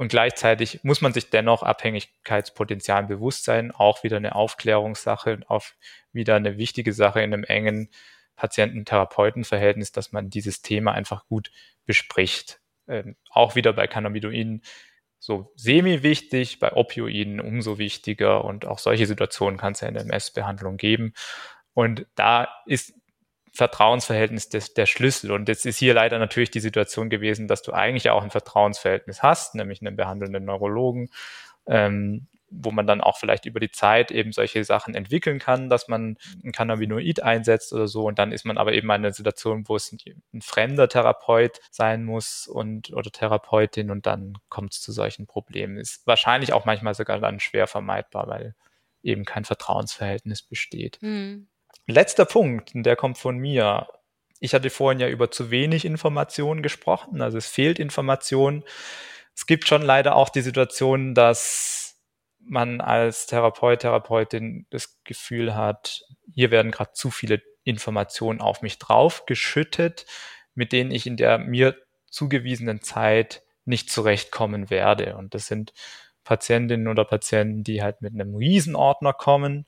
[0.00, 5.66] und gleichzeitig muss man sich dennoch Abhängigkeitspotenzialen bewusst sein, auch wieder eine Aufklärungssache auch
[6.10, 7.90] wieder eine wichtige Sache in einem engen
[8.34, 11.52] Patienten-Therapeuten-Verhältnis, dass man dieses Thema einfach gut
[11.84, 12.62] bespricht.
[12.88, 14.62] Ähm, auch wieder bei Cannabinoiden
[15.18, 20.04] so semi-wichtig, bei Opioiden umso wichtiger und auch solche Situationen kann es ja in der
[20.04, 21.12] MS-Behandlung geben.
[21.74, 22.94] Und da ist
[23.52, 25.32] Vertrauensverhältnis des, der Schlüssel.
[25.32, 29.22] Und jetzt ist hier leider natürlich die Situation gewesen, dass du eigentlich auch ein Vertrauensverhältnis
[29.22, 31.10] hast, nämlich einen behandelnden Neurologen,
[31.66, 35.86] ähm, wo man dann auch vielleicht über die Zeit eben solche Sachen entwickeln kann, dass
[35.86, 38.06] man ein Cannabinoid einsetzt oder so.
[38.06, 39.92] Und dann ist man aber eben in einer Situation, wo es
[40.32, 45.76] ein fremder Therapeut sein muss und oder Therapeutin und dann kommt es zu solchen Problemen.
[45.76, 48.54] Ist wahrscheinlich auch manchmal sogar dann schwer vermeidbar, weil
[49.02, 50.98] eben kein Vertrauensverhältnis besteht.
[51.00, 51.46] Mhm.
[51.86, 53.88] Letzter Punkt, der kommt von mir.
[54.38, 58.64] Ich hatte vorhin ja über zu wenig Informationen gesprochen, also es fehlt Information.
[59.34, 61.98] Es gibt schon leider auch die Situation, dass
[62.38, 66.02] man als Therapeut, Therapeutin das Gefühl hat,
[66.32, 70.06] hier werden gerade zu viele Informationen auf mich drauf geschüttet,
[70.54, 71.76] mit denen ich in der mir
[72.10, 75.16] zugewiesenen Zeit nicht zurechtkommen werde.
[75.16, 75.72] Und das sind
[76.24, 79.66] Patientinnen oder Patienten, die halt mit einem Riesenordner kommen,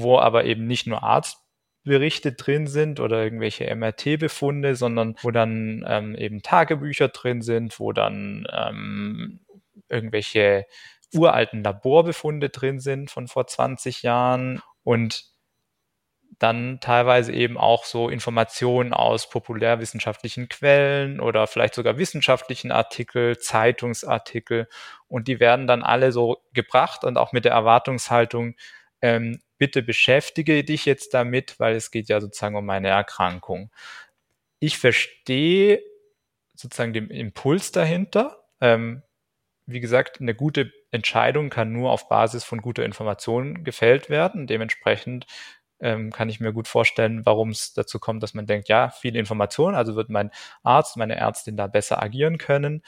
[0.00, 6.14] wo aber eben nicht nur Arztberichte drin sind oder irgendwelche MRT-Befunde, sondern wo dann ähm,
[6.14, 9.40] eben Tagebücher drin sind, wo dann ähm,
[9.88, 10.66] irgendwelche
[11.14, 15.24] uralten Laborbefunde drin sind von vor 20 Jahren und
[16.38, 24.68] dann teilweise eben auch so Informationen aus populärwissenschaftlichen Quellen oder vielleicht sogar wissenschaftlichen Artikel, Zeitungsartikel
[25.08, 28.54] und die werden dann alle so gebracht und auch mit der Erwartungshaltung,
[29.02, 33.70] ähm, bitte beschäftige dich jetzt damit, weil es geht ja sozusagen um eine Erkrankung.
[34.60, 35.82] Ich verstehe
[36.54, 38.44] sozusagen den Impuls dahinter.
[38.60, 39.02] Ähm,
[39.66, 44.46] wie gesagt, eine gute Entscheidung kann nur auf Basis von guter Information gefällt werden.
[44.46, 45.26] Dementsprechend
[45.80, 49.18] ähm, kann ich mir gut vorstellen, warum es dazu kommt, dass man denkt, ja, viele
[49.18, 50.30] Informationen, also wird mein
[50.62, 52.82] Arzt, meine Ärztin da besser agieren können.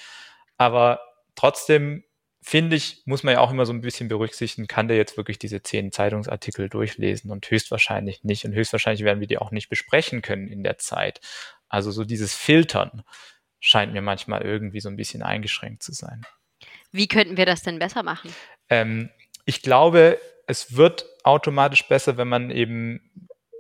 [0.57, 1.01] Aber
[1.35, 2.05] trotzdem
[2.43, 5.39] finde ich, muss man ja auch immer so ein bisschen berücksichtigen, kann der jetzt wirklich
[5.39, 8.45] diese zehn Zeitungsartikel durchlesen und höchstwahrscheinlich nicht.
[8.45, 11.21] Und höchstwahrscheinlich werden wir die auch nicht besprechen können in der Zeit.
[11.69, 13.03] Also so dieses Filtern
[13.61, 16.23] scheint mir manchmal irgendwie so ein bisschen eingeschränkt zu sein.
[16.93, 18.35] Wie könnten wir das denn besser machen?
[18.69, 19.11] Ähm,
[19.45, 23.13] ich glaube, es wird automatisch besser, wenn man eben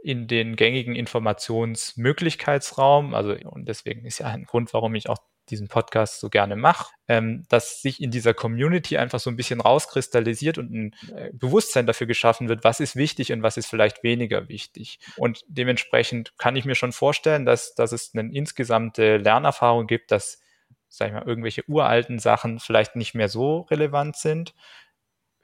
[0.02, 5.18] in den gängigen Informationsmöglichkeitsraum, also und deswegen ist ja ein Grund, warum ich auch
[5.50, 9.60] diesen Podcast so gerne mache, ähm, dass sich in dieser Community einfach so ein bisschen
[9.60, 14.02] rauskristallisiert und ein äh, Bewusstsein dafür geschaffen wird, was ist wichtig und was ist vielleicht
[14.02, 14.98] weniger wichtig.
[15.16, 20.40] Und dementsprechend kann ich mir schon vorstellen, dass, dass es eine insgesamte Lernerfahrung gibt, dass,
[20.88, 24.54] sag ich mal, irgendwelche uralten Sachen vielleicht nicht mehr so relevant sind,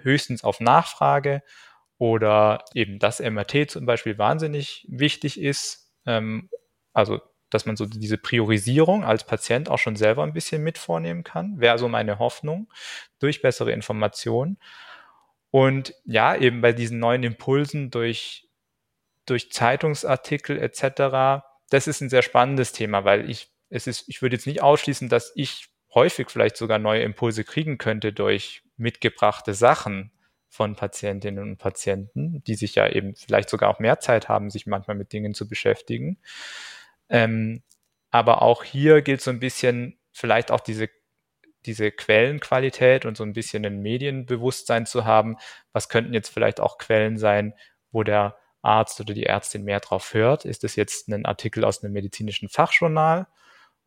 [0.01, 1.43] höchstens auf Nachfrage
[1.99, 5.91] oder eben das MRT zum Beispiel wahnsinnig wichtig ist.
[6.07, 6.51] Ähm,
[6.93, 7.21] also
[7.51, 11.61] dass man so diese Priorisierung als Patient auch schon selber ein bisschen mit vornehmen kann,
[11.61, 12.73] wäre so meine Hoffnung,
[13.19, 14.59] durch bessere Informationen.
[15.51, 18.49] Und ja, eben bei diesen neuen Impulsen durch,
[19.27, 24.37] durch Zeitungsartikel etc., das ist ein sehr spannendes Thema, weil ich, es ist, ich würde
[24.37, 30.13] jetzt nicht ausschließen, dass ich häufig vielleicht sogar neue Impulse kriegen könnte durch mitgebrachte Sachen
[30.49, 34.67] von Patientinnen und Patienten, die sich ja eben vielleicht sogar auch mehr Zeit haben, sich
[34.67, 36.19] manchmal mit Dingen zu beschäftigen.
[37.09, 37.63] Ähm,
[38.11, 40.89] aber auch hier gilt so ein bisschen vielleicht auch diese,
[41.67, 45.37] diese Quellenqualität und so ein bisschen ein Medienbewusstsein zu haben.
[45.73, 47.55] Was könnten jetzt vielleicht auch Quellen sein,
[47.91, 50.45] wo der Arzt oder die Ärztin mehr drauf hört?
[50.45, 53.27] Ist es jetzt ein Artikel aus einem medizinischen Fachjournal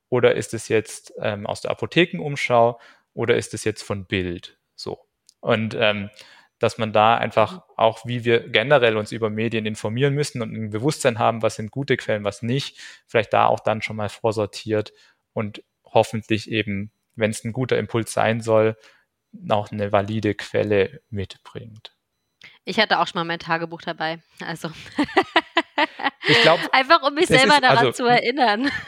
[0.10, 2.80] oder ist es jetzt ähm, aus der Apothekenumschau
[3.14, 4.58] oder ist es jetzt von Bild?
[4.76, 5.00] So.
[5.42, 6.10] Und ähm,
[6.60, 7.62] dass man da einfach mhm.
[7.78, 11.72] auch, wie wir generell uns über Medien informieren müssen und ein Bewusstsein haben, was sind
[11.72, 14.94] gute Quellen, was nicht, vielleicht da auch dann schon mal vorsortiert
[15.34, 18.78] und hoffentlich eben, wenn es ein guter Impuls sein soll,
[19.50, 21.96] auch eine valide Quelle mitbringt.
[22.66, 24.20] Ich hatte auch schon mal mein Tagebuch dabei.
[24.46, 24.70] Also
[26.28, 28.70] ich glaube, einfach um mich selber ist, daran also, zu erinnern.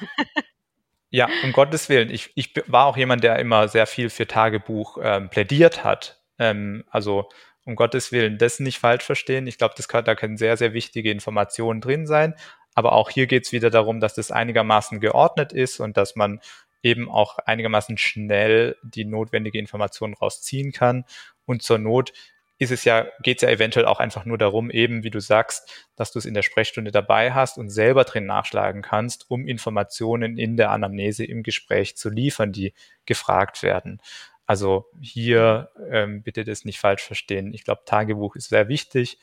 [1.14, 2.10] Ja, um Gottes Willen.
[2.10, 6.22] Ich, ich war auch jemand, der immer sehr viel für Tagebuch ähm, plädiert hat.
[6.40, 7.28] Ähm, also
[7.66, 9.48] um Gottes Willen, das nicht falsch verstehen.
[9.48, 12.36] Ich glaube, da können sehr, sehr wichtige Informationen drin sein.
[12.74, 16.40] Aber auch hier geht es wieder darum, dass das einigermaßen geordnet ist und dass man
[16.84, 21.06] eben auch einigermaßen schnell die notwendige Information rausziehen kann.
[21.46, 22.14] Und zur Not
[22.58, 25.88] ist es ja, geht es ja eventuell auch einfach nur darum, eben wie du sagst,
[25.96, 30.38] dass du es in der Sprechstunde dabei hast und selber drin nachschlagen kannst, um Informationen
[30.38, 32.74] in der Anamnese im Gespräch zu liefern, die
[33.06, 34.00] gefragt werden.
[34.52, 37.54] Also hier ähm, bitte das nicht falsch verstehen.
[37.54, 39.18] Ich glaube, Tagebuch ist sehr wichtig,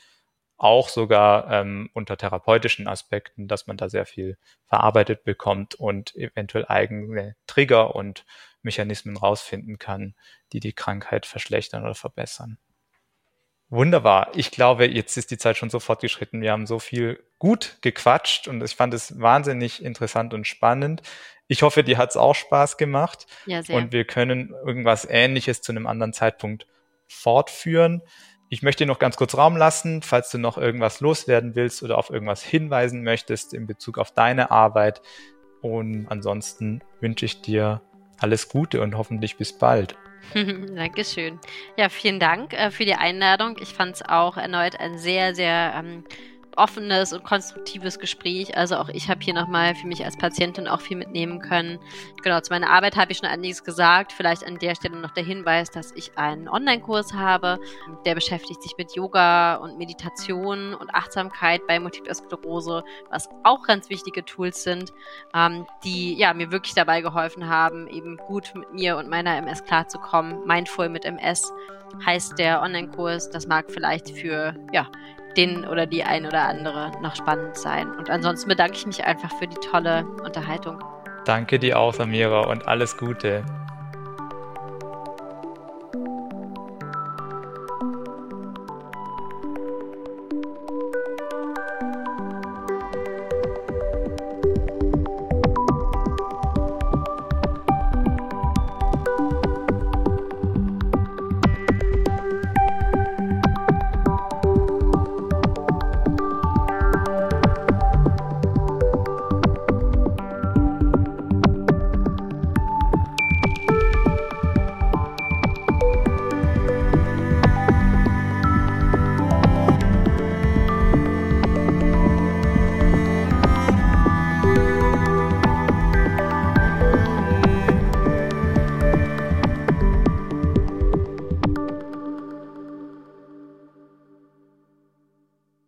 [0.57, 6.65] auch sogar ähm, unter therapeutischen Aspekten, dass man da sehr viel verarbeitet bekommt und eventuell
[6.67, 8.25] eigene Trigger und
[8.63, 10.15] Mechanismen rausfinden kann,
[10.51, 12.57] die die Krankheit verschlechtern oder verbessern.
[13.69, 14.31] Wunderbar.
[14.33, 16.41] Ich glaube, jetzt ist die Zeit schon so fortgeschritten.
[16.41, 21.03] Wir haben so viel gut gequatscht und ich fand es wahnsinnig interessant und spannend.
[21.49, 23.25] Ich hoffe, dir hat es auch Spaß gemacht.
[23.47, 23.75] Ja, sehr.
[23.75, 26.67] Und wir können irgendwas Ähnliches zu einem anderen Zeitpunkt
[27.07, 28.03] fortführen.
[28.49, 31.97] Ich möchte dir noch ganz kurz Raum lassen, falls du noch irgendwas loswerden willst oder
[31.97, 35.01] auf irgendwas hinweisen möchtest in Bezug auf deine Arbeit.
[35.61, 37.81] Und ansonsten wünsche ich dir
[38.19, 39.95] alles Gute und hoffentlich bis bald.
[40.33, 41.39] Dankeschön.
[41.77, 43.57] Ja, vielen Dank äh, für die Einladung.
[43.59, 46.03] Ich fand es auch erneut ein sehr, sehr ähm,
[46.55, 48.55] offenes und konstruktives Gespräch.
[48.57, 51.79] Also auch ich habe hier nochmal für mich als Patientin auch viel mitnehmen können.
[52.23, 54.11] Genau, zu meiner Arbeit habe ich schon einiges gesagt.
[54.11, 57.59] Vielleicht an der Stelle noch der Hinweis, dass ich einen Online-Kurs habe,
[58.05, 63.89] der beschäftigt sich mit Yoga und Meditation und Achtsamkeit bei Multiple Sklerose, was auch ganz
[63.89, 64.91] wichtige Tools sind,
[65.33, 69.63] ähm, die ja mir wirklich dabei geholfen haben, eben gut mit mir und meiner MS
[69.63, 70.45] klarzukommen.
[70.45, 71.51] Mindful mit MS
[72.05, 73.29] heißt der Online-Kurs.
[73.29, 74.87] Das mag vielleicht für ja,
[75.39, 77.89] den oder die ein oder andere noch spannend sein.
[77.95, 80.83] Und ansonsten bedanke ich mich einfach für die tolle Unterhaltung.
[81.25, 83.45] Danke dir auch, Samira, und alles Gute.